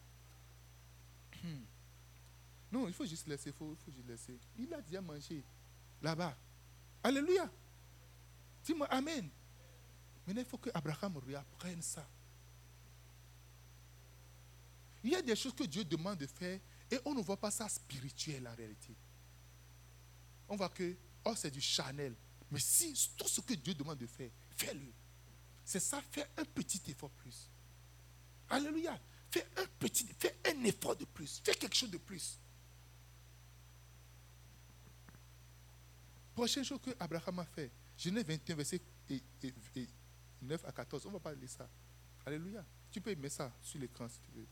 [2.70, 3.50] Non, il faut juste laisser.
[3.50, 4.38] Il faut, juste laisser.
[4.58, 5.42] Il a déjà mangé
[6.02, 6.36] là-bas.
[7.02, 7.50] Alléluia.
[8.64, 9.28] Dis-moi Amen.
[10.26, 12.06] Maintenant, il faut que Abraham réapprenne ça.
[15.04, 16.58] Il y a des choses que Dieu demande de faire
[16.90, 18.92] et on ne voit pas ça spirituel en réalité.
[20.48, 22.14] On voit que, oh, c'est du Chanel.
[22.50, 24.92] Mais si tout ce que Dieu demande de faire, fais-le.
[25.64, 27.48] C'est ça, fais un petit effort plus.
[28.50, 28.98] Alléluia.
[29.30, 31.40] Fais un petit, fais un effort de plus.
[31.44, 32.38] Fais quelque chose de plus.
[36.36, 38.82] Prochaine chose que Abraham a fait, Genèse 21, verset
[40.42, 41.06] 9 à 14.
[41.06, 41.66] On ne va pas lire ça.
[42.26, 42.62] Alléluia.
[42.90, 44.46] Tu peux mettre ça sur l'écran si tu veux.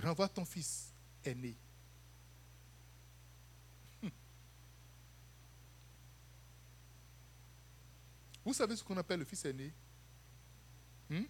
[0.00, 0.94] Renvoie ton fils
[1.24, 1.56] aîné.
[8.44, 9.74] Vous savez ce qu'on appelle le fils aîné?
[11.08, 11.24] Hmm?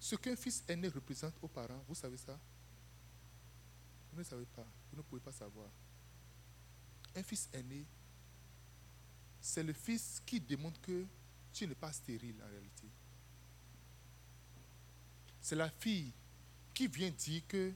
[0.00, 2.40] Ce qu'un fils aîné représente aux parents, vous savez ça?
[4.12, 5.70] Vous ne savez pas, vous ne pouvez pas savoir.
[7.16, 7.84] Un fils aîné,
[9.40, 11.06] c'est le fils qui démontre que
[11.52, 12.86] tu n'es pas stérile en réalité.
[15.40, 16.12] C'est la fille
[16.74, 17.72] qui vient dire que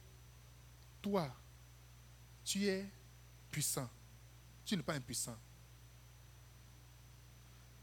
[1.00, 1.34] toi,
[2.44, 2.86] tu es
[3.50, 3.88] puissant.
[4.64, 5.38] Tu n'es pas impuissant.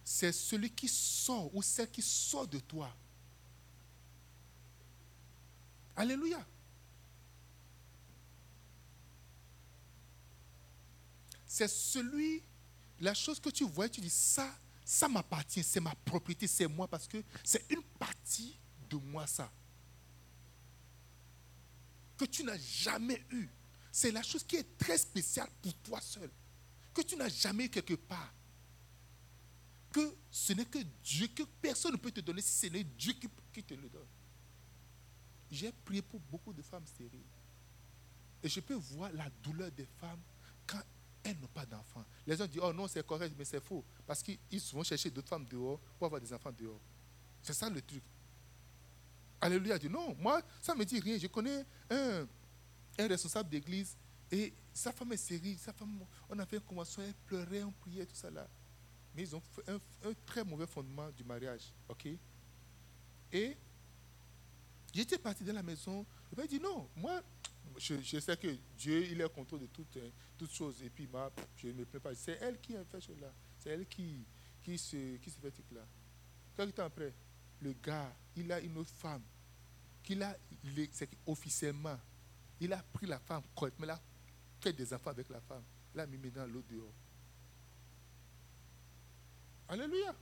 [0.04, 2.96] C'est celui qui sort ou celle qui sort de toi.
[5.96, 6.46] Alléluia.
[11.58, 12.44] C'est celui,
[13.00, 14.48] la chose que tu vois, tu dis, ça,
[14.86, 19.52] ça m'appartient, c'est ma propriété, c'est moi, parce que c'est une partie de moi, ça.
[22.16, 23.50] Que tu n'as jamais eu.
[23.92, 26.30] C'est la chose qui est très spéciale pour toi seul.
[26.94, 28.32] Que tu n'as jamais eu quelque part.
[29.92, 33.14] Que ce n'est que Dieu, que personne ne peut te donner si ce n'est Dieu
[33.14, 34.06] qui, qui te le donne.
[35.50, 37.26] J'ai prié pour beaucoup de femmes stériles.
[38.44, 40.22] Et je peux voir la douleur des femmes
[41.28, 42.06] elles n'ont pas d'enfants.
[42.26, 43.84] Les gens disent, oh non, c'est correct, mais c'est faux.
[44.06, 44.40] Parce qu'ils
[44.74, 46.80] vont chercher d'autres femmes dehors pour avoir des enfants dehors.
[47.42, 48.04] C'est ça le truc.
[49.42, 51.18] Alléluia dit, non, moi, ça ne me dit rien.
[51.18, 52.26] Je connais un,
[52.98, 53.96] responsable d'église
[54.32, 55.58] et sa femme est stérile.
[55.60, 56.00] Sa femme,
[56.30, 58.48] on a fait une convention, elle pleurait, on priait, tout ça là.
[59.14, 59.80] Mais ils ont fait un,
[60.26, 61.74] très mauvais fondement du mariage.
[61.90, 62.08] OK?
[63.32, 63.58] Et
[64.94, 66.06] J'étais parti de la maison.
[66.32, 67.22] Je me dit non, moi,
[67.78, 68.48] je, sais que
[68.78, 70.82] Dieu, il est contrôle de toutes, hein, toutes choses.
[70.84, 72.16] Et puis, moi, je ne me plains pas.
[72.16, 73.34] C'est elle qui a fait cela.
[73.60, 74.26] C'est elle qui,
[74.78, 75.82] se, qui se fait tout là.
[76.56, 77.14] Quelques temps après,
[77.62, 79.24] le gars, il a une autre femme.
[80.04, 80.38] Qu'il a,
[81.26, 82.00] officiellement,
[82.60, 83.86] il a pris la femme correctement.
[83.86, 84.02] Il a
[84.62, 85.64] fait des enfants avec la femme.
[85.94, 86.94] Il a mis dans l'eau dehors.
[89.70, 90.16] Alléluia.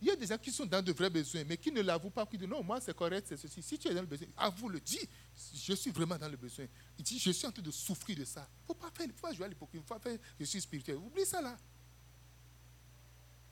[0.00, 2.10] Il y a des gens qui sont dans de vrais besoins, mais qui ne l'avouent
[2.10, 3.62] pas, qui disent non, moi c'est correct, c'est ceci.
[3.62, 5.08] Si tu es dans le besoin, avoue-le, dis,
[5.54, 6.66] je suis vraiment dans le besoin.
[6.98, 8.48] Il dit, je suis en train de souffrir de ça.
[8.50, 10.44] Il ne faut pas faire, faut pas jouer à l'hypocrisie, il faut pas faire, je
[10.44, 10.96] suis spirituel.
[10.96, 11.56] Oublie ça là.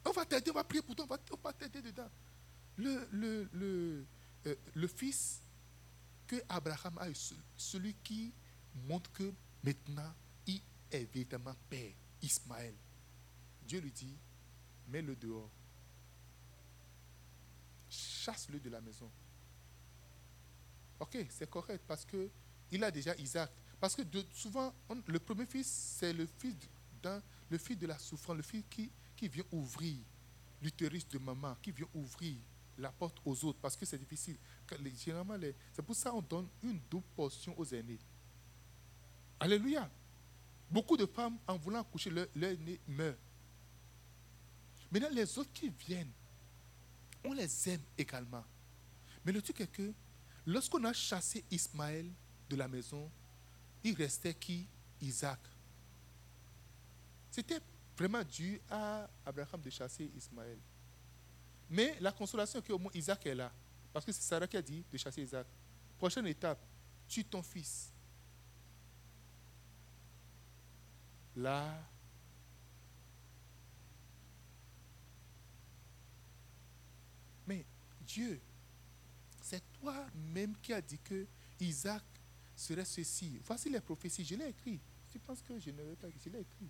[0.04, 2.10] On va t'aider, on va prier pour toi, on va, t'aider dedans.
[2.76, 4.06] Le, le, le,
[4.46, 5.40] euh, le fils
[6.26, 7.14] que Abraham a eu,
[7.56, 8.32] celui qui
[8.86, 9.32] montre que
[9.62, 10.12] maintenant
[10.46, 10.60] il
[10.90, 12.74] est véritablement père, Ismaël.
[13.62, 14.16] Dieu lui dit,
[14.88, 15.50] mets-le dehors
[17.94, 19.10] chasse-le de la maison.
[21.00, 22.30] Ok, c'est correct parce que
[22.70, 23.50] il a déjà Isaac.
[23.80, 24.72] Parce que souvent,
[25.06, 26.54] le premier fils, c'est le fils,
[27.50, 29.98] le fils de la souffrance, le fils qui, qui vient ouvrir
[30.62, 32.36] l'utérus de maman, qui vient ouvrir
[32.78, 34.36] la porte aux autres, parce que c'est difficile.
[34.96, 35.36] Généralement,
[35.72, 37.98] c'est pour ça qu'on donne une double portion aux aînés.
[39.38, 39.88] Alléluia.
[40.70, 42.56] Beaucoup de femmes, en voulant accoucher, leur, leur
[42.88, 43.18] meurt.
[44.90, 46.10] Maintenant, les autres qui viennent,
[47.22, 48.44] on les aime également.
[49.24, 49.92] Mais le truc est que
[50.46, 52.10] lorsqu'on a chassé Ismaël
[52.48, 53.10] de la maison,
[53.82, 54.66] il restait qui?
[55.00, 55.40] Isaac.
[57.30, 57.60] C'était
[57.96, 60.58] vraiment dû à Abraham de chasser Ismaël.
[61.68, 63.52] Mais la consolation, c'est qu'au moins Isaac est là.
[63.92, 65.46] Parce que c'est Sarah qui a dit de chasser Isaac.
[65.98, 66.58] Prochaine étape,
[67.08, 67.90] tue ton fils.
[71.36, 71.76] Là,
[78.06, 78.53] Dieu, c'est
[79.84, 81.26] toi-même qui as dit que
[81.60, 82.02] Isaac
[82.56, 83.38] serait ceci.
[83.44, 84.80] Voici les prophéties, je l'ai écrit.
[85.10, 86.68] Tu penses que je ne l'ai pas écrit, je l'ai écrit.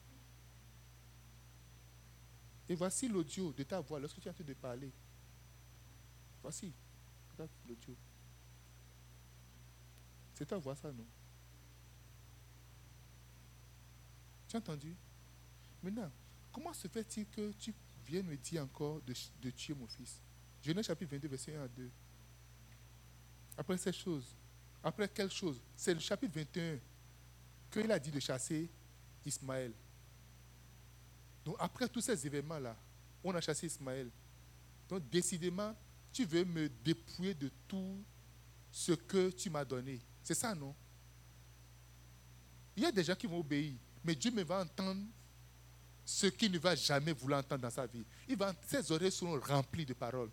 [2.68, 4.90] Et voici l'audio de ta voix lorsque tu es en train de parler.
[6.42, 6.72] Voici,
[7.38, 7.96] l'audio.
[10.34, 11.06] C'est ta voix, ça, non?
[14.48, 14.96] Tu as entendu?
[15.82, 16.10] Maintenant,
[16.52, 17.72] comment se fait-il que tu
[18.06, 20.20] viens me dire encore de tuer mon fils?
[20.62, 21.90] Genèse chapitre 22, verset 1 à 2.
[23.56, 24.34] Après ces choses,
[24.82, 26.78] après quelle chose C'est le chapitre 21
[27.70, 28.68] qu'il a dit de chasser
[29.24, 29.72] Ismaël.
[31.44, 32.76] Donc après tous ces événements-là,
[33.22, 34.10] on a chassé Ismaël.
[34.88, 35.74] Donc décidément,
[36.12, 38.04] tu veux me dépouiller de tout
[38.70, 40.00] ce que tu m'as donné.
[40.22, 40.74] C'est ça, non?
[42.76, 45.02] Il y a des gens qui vont obéir, mais Dieu me va entendre
[46.04, 48.04] ce qu'il ne va jamais vouloir entendre dans sa vie.
[48.66, 50.30] Ses oreilles seront remplies de paroles.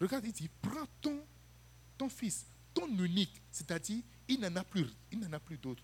[0.00, 5.32] Regarde, il dit, prends ton, fils, ton unique, c'est-à-dire, il n'en a plus, il n'en
[5.32, 5.82] a d'autre.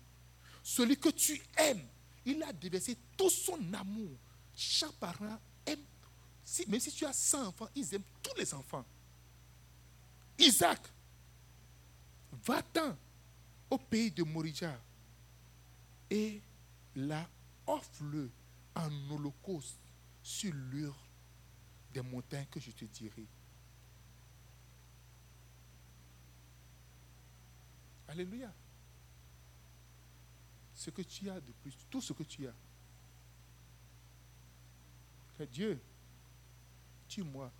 [0.63, 1.85] Celui que tu aimes,
[2.25, 4.17] il a déversé tout son amour.
[4.55, 5.79] Chaque parent aime,
[6.43, 8.85] si, même si tu as 100 enfants, ils aiment tous les enfants.
[10.39, 10.81] Isaac,
[12.45, 12.97] va-t'en
[13.69, 14.79] au pays de Morija
[16.09, 16.41] et
[16.95, 17.27] la
[17.67, 18.29] offre-le
[18.75, 19.79] en holocauste
[20.21, 20.95] sur l'ur
[21.93, 23.25] des montagnes que je te dirai.
[28.07, 28.53] Alléluia.
[30.73, 32.53] Ce que tu as de plus, tout ce que tu as.
[35.37, 35.79] Que Dieu,
[37.07, 37.51] tue-moi.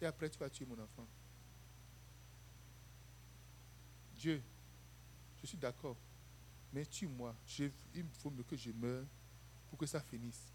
[0.00, 1.06] Et après, tu vas tuer mon enfant.
[4.16, 4.42] Dieu,
[5.40, 5.96] je suis d'accord,
[6.72, 7.34] mais tue-moi.
[7.94, 9.04] Il faut mieux que je meure
[9.68, 10.52] pour que ça finisse.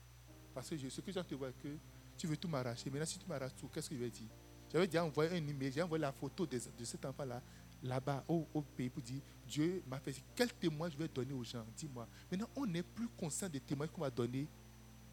[0.53, 1.77] Parce que ce que j'ai te voir que
[2.17, 2.89] tu veux tout m'arracher.
[2.89, 4.29] Maintenant, si tu m'arraches tout, qu'est-ce que je vais dire?
[4.71, 7.41] J'avais déjà envoyé un email, j'ai envoyé la photo de, cet enfant-là,
[7.85, 10.13] là-bas, au, pays, pour dire Dieu m'a fait.
[10.35, 11.65] Quel témoin je vais donner aux gens?
[11.77, 12.07] Dis-moi.
[12.31, 14.47] Maintenant, on n'est plus conscient des témoins qu'on va donner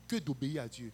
[0.08, 0.92] que d'obéir à Dieu.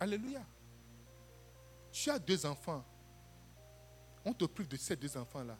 [0.00, 0.44] Alléluia.
[1.92, 2.84] Tu as deux enfants.
[4.24, 5.58] On te prive de ces deux enfants-là.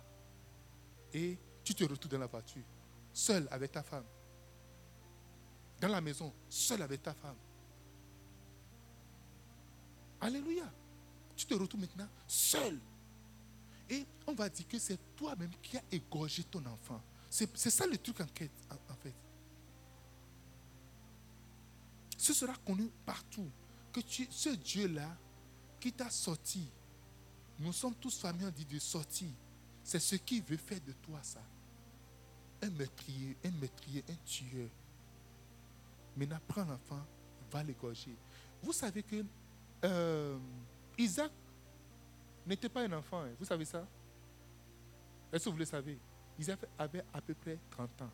[1.13, 2.63] Et tu te retrouves dans la voiture,
[3.13, 4.05] seul avec ta femme.
[5.81, 7.37] Dans la maison, seul avec ta femme.
[10.21, 10.73] Alléluia.
[11.43, 12.79] Tu te retrouves maintenant seul.
[13.91, 17.03] Et on va dire que c'est toi-même qui as égorgé ton enfant.
[17.29, 19.13] C'est ça le truc en, en fait.
[22.17, 23.51] Ce sera connu partout
[23.93, 25.09] que tu, ce Dieu-là
[25.81, 26.71] qui t'a sorti,
[27.59, 29.29] nous sommes tous familles, on dit de sortir.
[29.83, 31.43] C'est ce qu'il veut faire de toi, ça.
[32.63, 34.69] Un meurtrier, un meurtrier, un tueur.
[36.17, 37.05] Maintenant, prends l'enfant,
[37.51, 38.15] va l'égorger.
[38.63, 39.25] Vous savez que
[39.85, 40.39] euh,
[41.03, 41.33] Isaac
[42.47, 43.33] n'était pas un enfant, hein.
[43.39, 43.87] vous savez ça?
[45.33, 45.99] Est-ce que vous le savez?
[46.39, 48.11] Isaac avait à peu près 30 ans.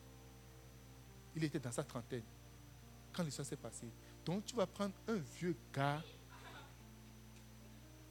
[1.37, 2.23] Il était dans sa trentaine
[3.13, 3.89] quand l'histoire s'est passée.
[4.25, 6.03] Donc tu vas prendre un vieux gars,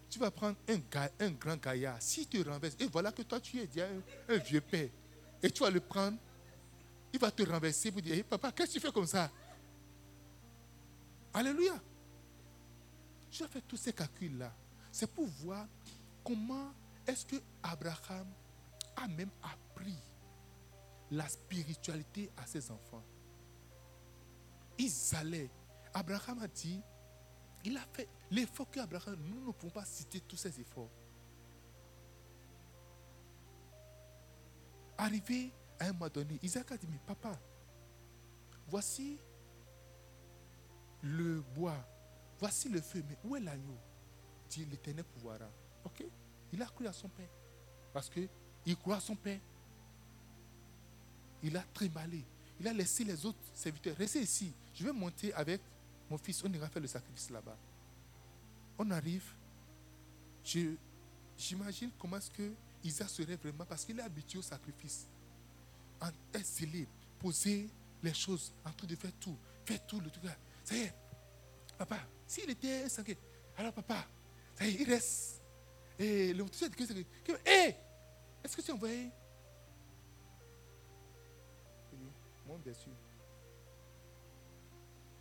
[0.10, 2.00] tu vas prendre un, gars, un grand gaillard.
[2.00, 3.88] Si tu renverses, et voilà que toi tu es déjà
[4.30, 4.90] un, vieux père,
[5.42, 6.18] et tu vas le prendre,
[7.12, 9.32] il va te renverser pour dire, papa, qu'est-ce que tu fais comme ça?
[11.34, 11.82] Alléluia.
[13.32, 14.54] Je fait tous ces calculs-là.
[14.98, 15.68] C'est pour voir
[16.24, 16.74] comment
[17.06, 18.26] est-ce que Abraham
[18.96, 19.96] a même appris
[21.12, 23.04] la spiritualité à ses enfants.
[24.80, 25.52] Ils allaient
[25.94, 26.82] Abraham a dit,
[27.64, 30.90] il a fait l'effort qu'Abraham, nous ne pouvons pas citer tous ces efforts.
[34.98, 37.40] Arrivé à un moment donné, Isaac a dit, mais papa,
[38.68, 39.20] voici
[41.04, 41.88] le bois,
[42.40, 43.78] voici le feu, mais où est l'agneau?
[44.50, 45.40] Dit l'éternel pouvoir.
[45.84, 46.04] Ok?
[46.54, 47.30] Il a cru à son père.
[47.94, 49.40] Parce qu'il croit à son père.
[51.44, 52.24] Il a trémalé.
[52.60, 53.96] Il a laissé les autres serviteurs.
[53.98, 54.52] Restez ici.
[54.74, 55.62] Je vais monter avec
[56.10, 57.58] mon fils, on ira faire le sacrifice là-bas.
[58.78, 59.26] On arrive,
[61.36, 65.08] j'imagine comment est-ce que Isaac serait vraiment, parce qu'il est habitué au sacrifice.
[66.00, 66.10] En
[66.42, 66.88] zélé,
[67.20, 67.68] poser
[68.04, 69.36] les choses, en train de faire tout,
[69.66, 70.24] faire tout le truc.
[70.64, 70.94] Ça y est,
[71.78, 73.16] papa, s'il était sanguin,
[73.58, 74.06] alors papa,
[74.62, 75.42] il reste.
[76.00, 77.76] Et le que hé,
[78.44, 79.10] est-ce que tu as envoyé?
[82.46, 82.90] Monte dessus.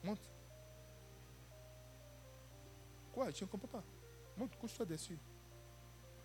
[0.04, 0.30] Monte.
[3.12, 3.84] Quoi Je ne comprends pas?
[4.36, 5.18] Monte, couche-toi dessus.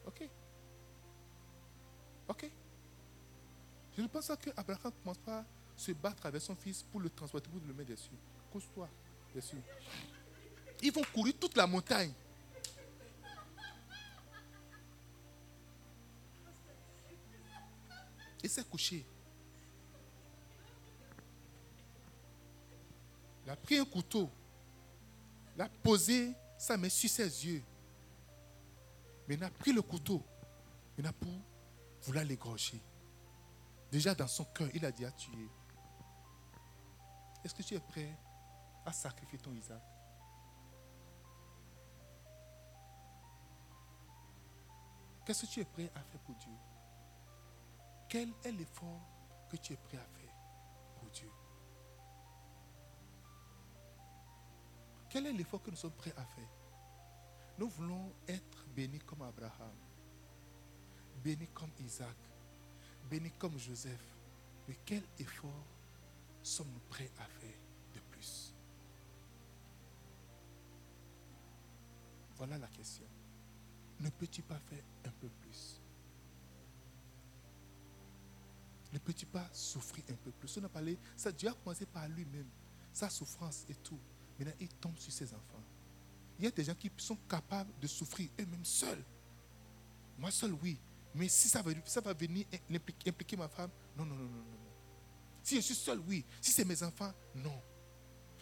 [0.06, 0.30] Ok.
[2.28, 2.52] Ok.
[3.98, 5.46] Je ne pense pas qu'Abraham commence pas à
[5.76, 8.12] se battre avec son fils pour le transporter, pour le mettre dessus.
[8.52, 8.88] Couche-toi
[9.34, 9.62] dessus.
[10.82, 12.14] Ils vont courir toute la montagne.
[18.44, 19.06] Il s'est couché.
[23.46, 24.30] Il a pris un couteau.
[25.56, 27.64] Il a posé sa main sur ses yeux.
[29.28, 30.24] Mais il a pris le couteau.
[30.98, 31.32] Il a pour
[32.04, 32.82] vouloir l'égorger.
[33.92, 35.50] Déjà dans son cœur, il a dit à tuer.
[37.44, 38.18] Est-ce que tu es prêt
[38.86, 39.82] à sacrifier ton Isaac?
[45.26, 46.52] Qu'est-ce que tu es prêt à faire pour Dieu?
[48.12, 49.00] Quel est l'effort
[49.50, 50.36] que tu es prêt à faire
[50.98, 51.32] pour Dieu?
[55.10, 56.50] Quel est l'effort que nous sommes prêts à faire?
[57.58, 59.78] Nous voulons être bénis comme Abraham,
[61.24, 62.18] bénis comme Isaac,
[63.10, 64.04] bénis comme Joseph.
[64.68, 65.66] Mais quel effort
[66.44, 67.60] sommes-nous prêts à faire
[67.94, 68.54] de plus?
[72.36, 73.08] Voilà la question.
[74.02, 75.81] Ne peux-tu pas faire un peu plus?
[78.92, 82.08] Ne peux-tu pas souffrir un peu plus On a parlé, ça, Dieu a commencé par
[82.10, 82.48] lui-même,
[82.92, 84.00] sa souffrance et tout.
[84.38, 85.64] Maintenant, il tombe sur ses enfants.
[86.38, 89.04] Il y a des gens qui sont capables de souffrir eux-mêmes seuls.
[90.18, 90.80] Moi seul, oui.
[91.14, 94.60] Mais si ça va, ça va venir impliquer, ma femme, non, non, non, non, non.
[95.44, 96.26] Si je suis seul, oui.
[96.40, 97.62] Si c'est mes enfants, non.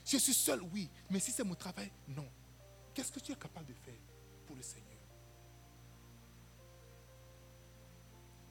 [0.04, 0.90] Si je suis seul, oui.
[1.10, 2.30] Mais si c'est mon travail, non.
[2.94, 4.00] Qu'est-ce que tu es capable de faire
[4.46, 4.98] pour le Seigneur?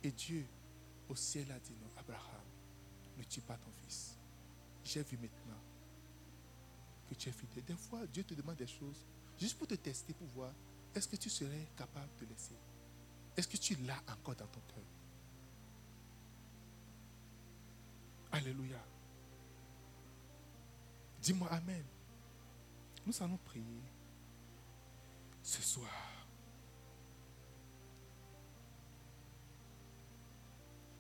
[0.03, 0.47] Et Dieu,
[1.09, 2.43] au ciel, a dit non, Abraham,
[3.17, 4.17] ne tue pas ton fils.
[4.85, 5.61] J'ai vu maintenant
[7.09, 7.65] que tu es fidèle.
[7.65, 9.07] Des fois, Dieu te demande des choses
[9.39, 10.53] juste pour te tester, pour voir
[10.95, 12.57] est-ce que tu serais capable de laisser?
[13.37, 14.85] Est-ce que tu l'as encore dans ton cœur?
[18.33, 18.83] Alléluia.
[21.23, 21.85] Dis-moi Amen.
[23.07, 23.83] Nous allons prier
[25.43, 26.18] ce soir.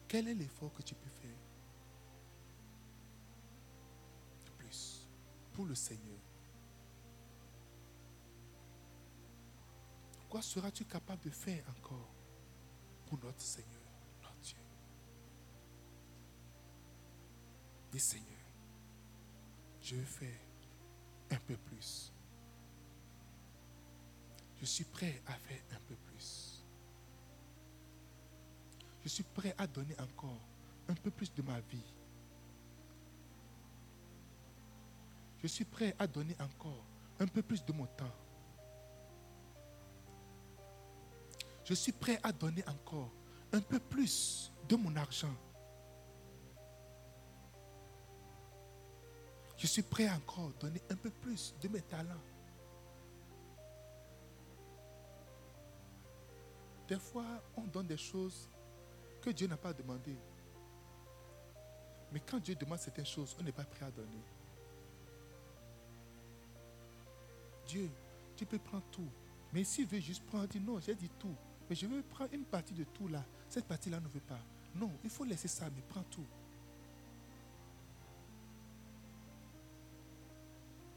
[0.09, 1.37] Quel est l'effort que tu peux faire
[4.47, 5.07] de plus
[5.53, 6.19] pour le Seigneur?
[10.31, 12.15] Quoi seras-tu capable de faire encore
[13.07, 13.83] pour notre Seigneur,
[14.23, 14.57] notre Dieu?
[17.93, 18.27] Dis Seigneur,
[19.83, 20.41] je veux faire
[21.31, 22.13] un peu plus.
[24.57, 26.58] Je suis prêt à faire un peu plus.
[29.03, 30.41] Je suis prêt à donner encore
[30.89, 31.95] un peu plus de ma vie.
[35.43, 36.85] Je suis prêt à donner encore
[37.21, 38.15] un peu plus de mon temps.
[41.65, 43.11] Je suis prêt à donner encore
[43.53, 45.35] un peu plus de mon argent.
[49.57, 52.23] Je suis prêt à encore donner un peu plus de mes talents.
[56.89, 58.49] Des fois, on donne des choses
[59.33, 60.17] Dieu n'a pas demandé.
[62.13, 64.23] Mais quand Dieu demande certaines choses, on n'est pas prêt à donner.
[67.67, 67.91] Dieu,
[68.37, 69.09] tu peux prendre tout.
[69.53, 71.35] Mais s'il veut juste prendre, dit non, j'ai dit tout.
[71.69, 73.23] Mais je veux prendre une partie de tout là.
[73.49, 74.41] Cette partie-là ne veut pas.
[74.75, 76.27] Non, il faut laisser ça, mais prends tout.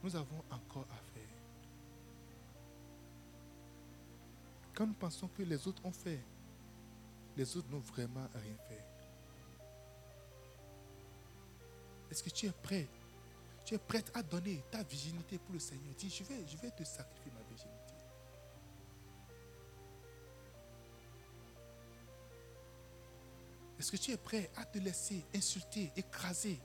[0.03, 1.21] Nous avons encore à faire.
[4.73, 6.19] Quand nous pensons que les autres ont fait,
[7.38, 8.84] les autres n'ont vraiment rien fait.
[12.09, 12.88] Est-ce que tu es prêt?
[13.63, 15.93] Tu es prête à donner ta virginité pour le Seigneur?
[15.97, 17.93] Dis, je vais, je vais te sacrifier ma virginité.
[23.79, 26.59] Est-ce que tu es prêt à te laisser insulter, écraser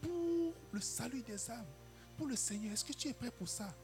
[0.00, 1.66] pour le salut des âmes,
[2.16, 2.72] pour le Seigneur?
[2.74, 3.74] Est-ce que tu es prêt pour ça?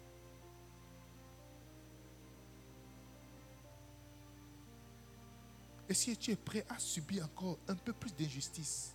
[5.88, 8.94] Est-ce que tu es prêt à subir encore un peu plus d'injustice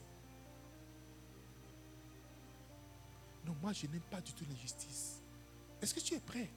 [3.45, 5.21] Non, moi je n'aime pas du tout l'injustice.
[5.81, 6.49] Est-ce que tu es prêt?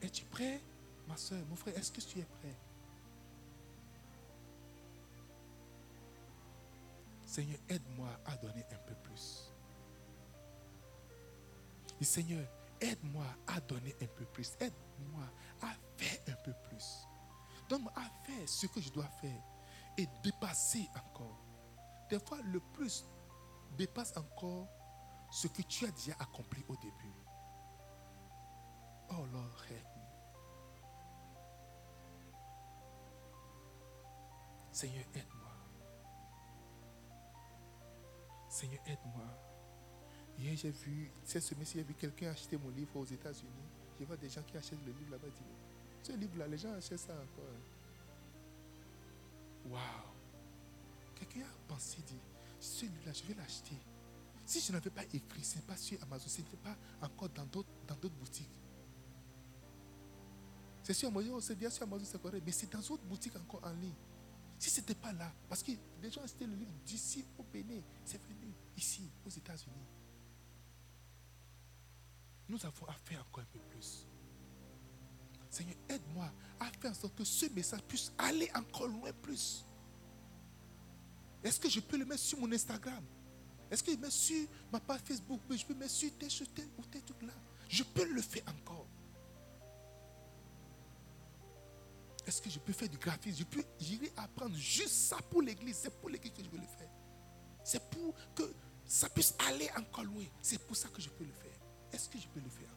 [0.00, 0.60] Es-tu prêt,
[1.08, 1.76] ma soeur, mon frère?
[1.76, 2.56] Est-ce que tu es prêt?
[7.24, 9.50] Seigneur, aide-moi à donner un peu plus.
[12.00, 12.46] Et Seigneur,
[12.80, 14.52] aide-moi à donner un peu plus.
[14.60, 15.24] Aide-moi
[15.62, 17.06] à faire un peu plus.
[17.72, 19.42] À faire ce que je dois faire
[19.96, 21.38] et dépasser encore.
[22.10, 23.04] Des fois, le plus
[23.78, 24.68] dépasse encore
[25.30, 27.14] ce que tu as déjà accompli au début.
[29.10, 30.02] Oh Lord, aide-moi.
[34.70, 35.52] Seigneur, aide-moi.
[38.50, 39.24] Seigneur, aide-moi.
[40.36, 43.70] Hier, j'ai vu, cette semaine-ci, j'ai vu quelqu'un acheter mon livre aux États-Unis.
[43.98, 45.28] Je vois des gens qui achètent le livre là-bas.
[46.02, 47.44] Ce livre-là, les gens achètent ça encore.
[49.66, 49.80] Waouh!
[51.14, 52.18] Quelqu'un a pensé, dit,
[52.58, 53.76] ce livre-là, je vais l'acheter.
[54.44, 57.46] Si je n'avais pas écrit, ce n'est pas sur Amazon, ce n'est pas encore dans
[57.46, 57.68] d'autres,
[58.18, 58.48] boutiques.
[60.82, 63.60] C'est sur Amazon, c'est bien sur Amazon, c'est correct, mais c'est dans d'autres boutiques encore
[63.62, 63.94] en ligne.
[64.58, 67.80] Si ce n'était pas là, parce que les gens achetaient le livre d'ici au Bénin,
[68.04, 69.86] c'est venu ici, aux États-Unis.
[72.48, 74.06] Nous avons à faire encore un peu plus.
[75.52, 79.66] Seigneur, aide-moi à faire en sorte que ce message puisse aller encore loin plus.
[81.44, 83.04] Est-ce que je peux le mettre sur mon Instagram?
[83.70, 85.40] Est-ce que je le mettre sur ma page Facebook?
[85.50, 87.34] Je peux le mettre sur tes tel ou tel truc là.
[87.68, 88.86] Je peux le faire encore.
[92.26, 93.40] Est-ce que je peux faire du graphisme?
[93.40, 95.76] Je peux, j'irai apprendre juste ça pour l'église.
[95.76, 96.90] C'est pour l'église que je veux le faire.
[97.62, 98.54] C'est pour que
[98.86, 100.24] ça puisse aller encore loin.
[100.40, 101.60] C'est pour ça que je peux le faire.
[101.92, 102.70] Est-ce que je peux le faire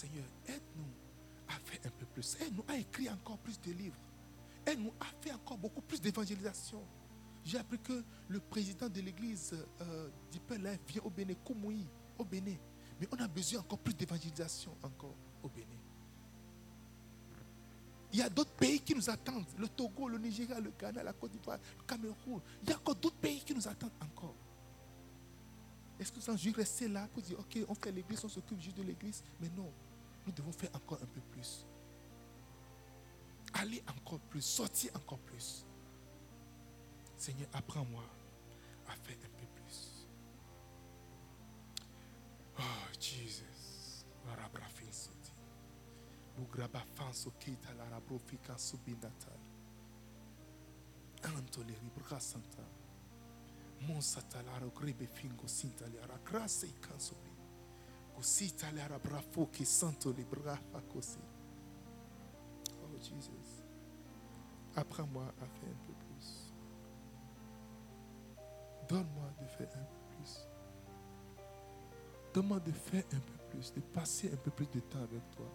[0.00, 0.94] Seigneur, aide-nous
[1.46, 2.34] à faire un peu plus.
[2.40, 3.98] Aide-nous à écrire encore plus de livres.
[4.64, 6.82] Aide-nous à faire encore beaucoup plus d'évangélisation.
[7.44, 11.86] J'ai appris que le président de l'église euh, d'Ipel vient au Bénin, Koumoui,
[12.18, 12.56] au Bénin.
[12.98, 15.66] Mais on a besoin encore plus d'évangélisation encore au Bénin.
[18.14, 19.44] Il y a d'autres pays qui nous attendent.
[19.58, 22.40] Le Togo, le Nigeria, le Ghana, la Côte d'Ivoire, le Cameroun.
[22.62, 24.34] Il y a encore d'autres pays qui nous attendent encore.
[25.98, 28.78] Est-ce que nous allons rester là pour dire, ok, on fait l'église, on s'occupe juste
[28.78, 29.22] de l'église?
[29.38, 29.70] Mais non,
[30.30, 31.66] nous devons faire encore un peu plus.
[33.54, 35.66] aller encore plus, sortir encore plus.
[37.16, 38.04] Seigneur, apprends-moi
[38.86, 40.06] à faire un peu plus.
[42.58, 42.62] Oh,
[43.00, 43.50] Jesus.
[58.20, 61.18] Kusita le ara brafo ki santo le brafa kosi.
[62.84, 63.62] Oh Jesus.
[64.76, 66.52] Apprends-moi à faire un peu plus.
[68.90, 70.46] Donne-moi de faire un peu plus.
[72.34, 75.46] Donne-moi de faire un peu plus, de passer un peu plus de temps avec toi.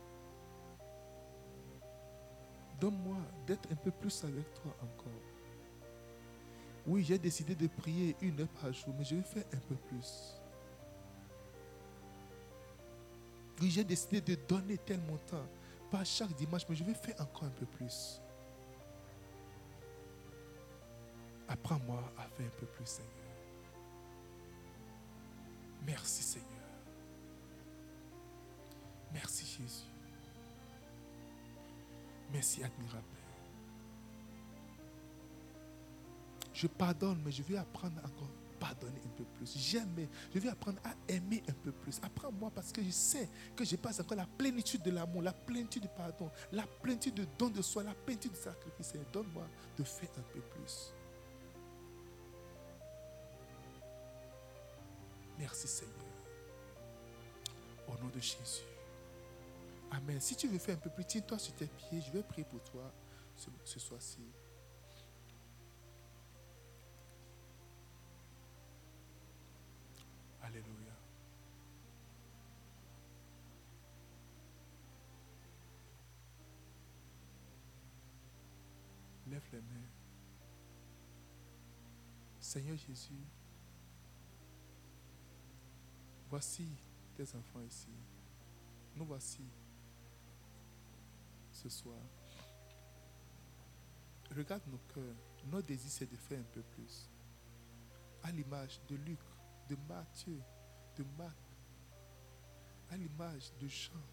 [2.80, 5.22] Donne-moi d'être un peu plus avec toi encore.
[6.88, 9.76] Oui, j'ai décidé de prier une heure par jour, mais je vais faire un peu
[9.76, 10.42] plus.
[13.62, 15.46] J'ai décidé de donner tel montant,
[15.92, 18.22] pas chaque dimanche, mais je vais faire encore un peu plus.
[21.48, 23.12] Apprends-moi à faire un peu plus, Seigneur.
[25.86, 26.50] Merci, Seigneur.
[29.14, 29.86] Merci, Jésus.
[32.32, 33.04] Merci, admirable.
[36.54, 38.30] Je pardonne, mais je vais apprendre encore
[38.66, 39.56] pardonner un peu plus.
[39.56, 42.00] J'aime, je vais apprendre à aimer un peu plus.
[42.02, 45.84] Apprends-moi parce que je sais que je passe encore la plénitude de l'amour, la plénitude
[45.84, 48.94] du pardon, la plénitude de don de soi, la plénitude du sacrifice.
[49.14, 49.48] Donne-moi
[49.78, 50.94] de faire un peu plus.
[55.38, 55.94] Merci Seigneur.
[57.88, 58.64] Au nom de Jésus.
[59.92, 60.20] Amen.
[60.20, 62.02] Si tu veux faire un peu plus, tiens-toi sur tes pieds.
[62.02, 62.92] Je vais prier pour toi
[63.36, 64.20] ce, ce soir-ci.
[82.46, 83.26] Seigneur Jésus,
[86.30, 86.68] voici
[87.16, 87.90] tes enfants ici.
[88.96, 89.42] Nous voici
[91.52, 91.98] ce soir.
[94.38, 95.16] Regarde nos cœurs.
[95.48, 97.10] Notre désir, c'est de faire un peu plus.
[98.22, 99.20] À l'image de Luc,
[99.68, 100.40] de Matthieu,
[100.98, 101.36] de Marc,
[102.92, 104.06] à l'image de Jean,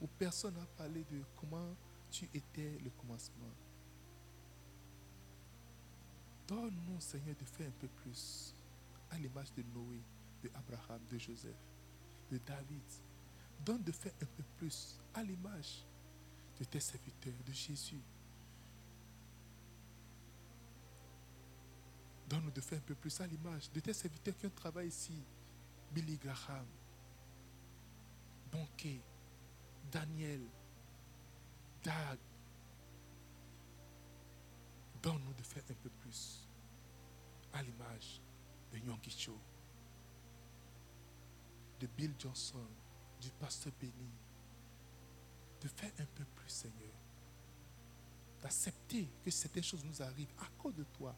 [0.00, 1.76] où personne n'a parlé de comment
[2.10, 3.54] tu étais le commencement.
[6.52, 8.54] Donne-nous, Seigneur, de faire un peu plus,
[9.10, 10.02] à l'image de Noé,
[10.42, 11.56] de Abraham, de Joseph,
[12.30, 12.82] de David.
[13.64, 15.82] Donne de faire un peu plus, à l'image
[16.60, 18.02] de tes serviteurs, de Jésus.
[22.28, 25.24] Donne-nous de faire un peu plus à l'image de tes serviteurs qui ont travaillé ici.
[25.90, 26.66] Billy Graham,
[28.50, 29.00] Bonquet,
[29.90, 30.42] Daniel,
[31.82, 32.18] Dag.
[35.02, 36.48] Donne-nous de faire un peu plus
[37.52, 38.20] à l'image
[38.72, 39.36] de Yonggi Cho,
[41.80, 42.66] de Bill Johnson,
[43.20, 44.10] du pasteur Benny.
[45.60, 46.94] De faire un peu plus, Seigneur.
[48.40, 51.14] D'accepter que certaines choses nous arrivent à cause de toi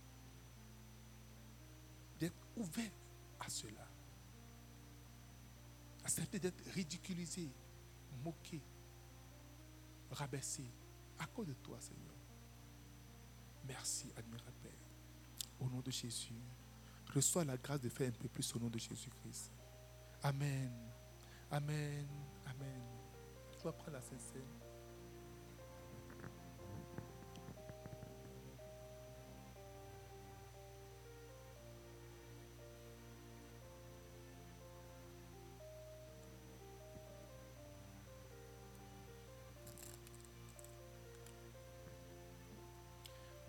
[2.19, 2.91] d'être ouvert
[3.41, 3.87] à cela.
[6.05, 7.49] Accepter d'être ridiculisé,
[8.23, 8.61] moqué,
[10.11, 10.65] rabaissé
[11.19, 12.15] à cause de toi, Seigneur.
[13.67, 14.51] Merci, admirable.
[15.61, 16.35] Au nom de Jésus,
[17.15, 19.53] reçois la grâce de faire un peu plus au nom de Jésus-Christ.
[20.23, 20.73] Amen.
[21.51, 22.07] Amen.
[22.47, 22.83] Amen.
[23.53, 24.64] Tu vas la Sainte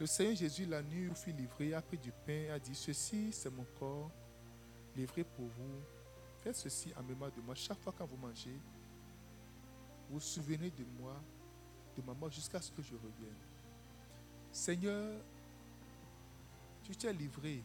[0.05, 3.31] Le Seigneur Jésus, la nuit où fut livré, a pris du pain, a dit, ceci
[3.31, 4.11] c'est mon corps
[4.95, 5.81] livré pour vous.
[6.43, 7.55] Faites ceci en mémoire de moi.
[7.55, 8.55] Chaque fois quand vous mangez,
[10.11, 11.15] vous souvenez de moi,
[11.97, 13.35] de ma mort, jusqu'à ce que je revienne.
[14.51, 15.11] Seigneur,
[16.83, 17.63] tu t'es livré.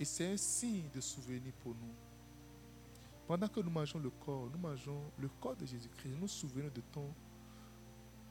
[0.00, 1.94] Et c'est un signe de souvenir pour nous.
[3.26, 6.16] Pendant que nous mangeons le corps, nous mangeons le corps de Jésus-Christ.
[6.18, 7.12] Nous souvenons de ton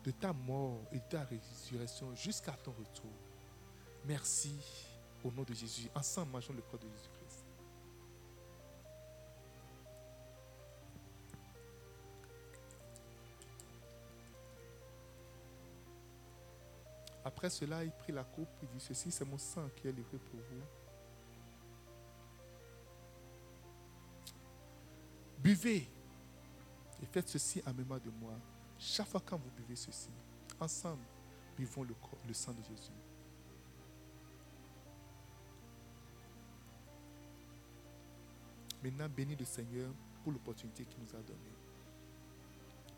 [0.04, 3.12] de ta mort et de ta résurrection jusqu'à ton retour.
[4.06, 4.56] Merci
[5.24, 5.90] au nom de Jésus.
[5.94, 7.46] Ensemble, mangeons le corps de Jésus-Christ.
[17.24, 20.18] Après cela, il prit la coupe et dit, ceci c'est mon sang qui est livré
[20.18, 20.64] pour vous.
[25.38, 25.88] Buvez
[27.02, 28.34] et faites ceci en mémoire de moi.
[28.84, 30.10] Chaque fois quand vous buvez ceci,
[30.60, 31.04] ensemble,
[31.56, 32.92] vivons le, sang de Jésus.
[38.84, 41.56] Maintenant, bénis le Seigneur pour l'opportunité qu'il nous a donnée,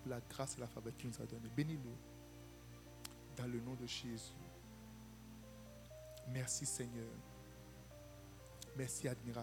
[0.01, 1.49] pour la grâce et la faveur qu'il nous a donnée.
[1.53, 1.91] Bénis-le
[3.35, 4.31] dans le nom de Jésus.
[6.29, 7.11] Merci Seigneur.
[8.77, 9.41] Merci admirable.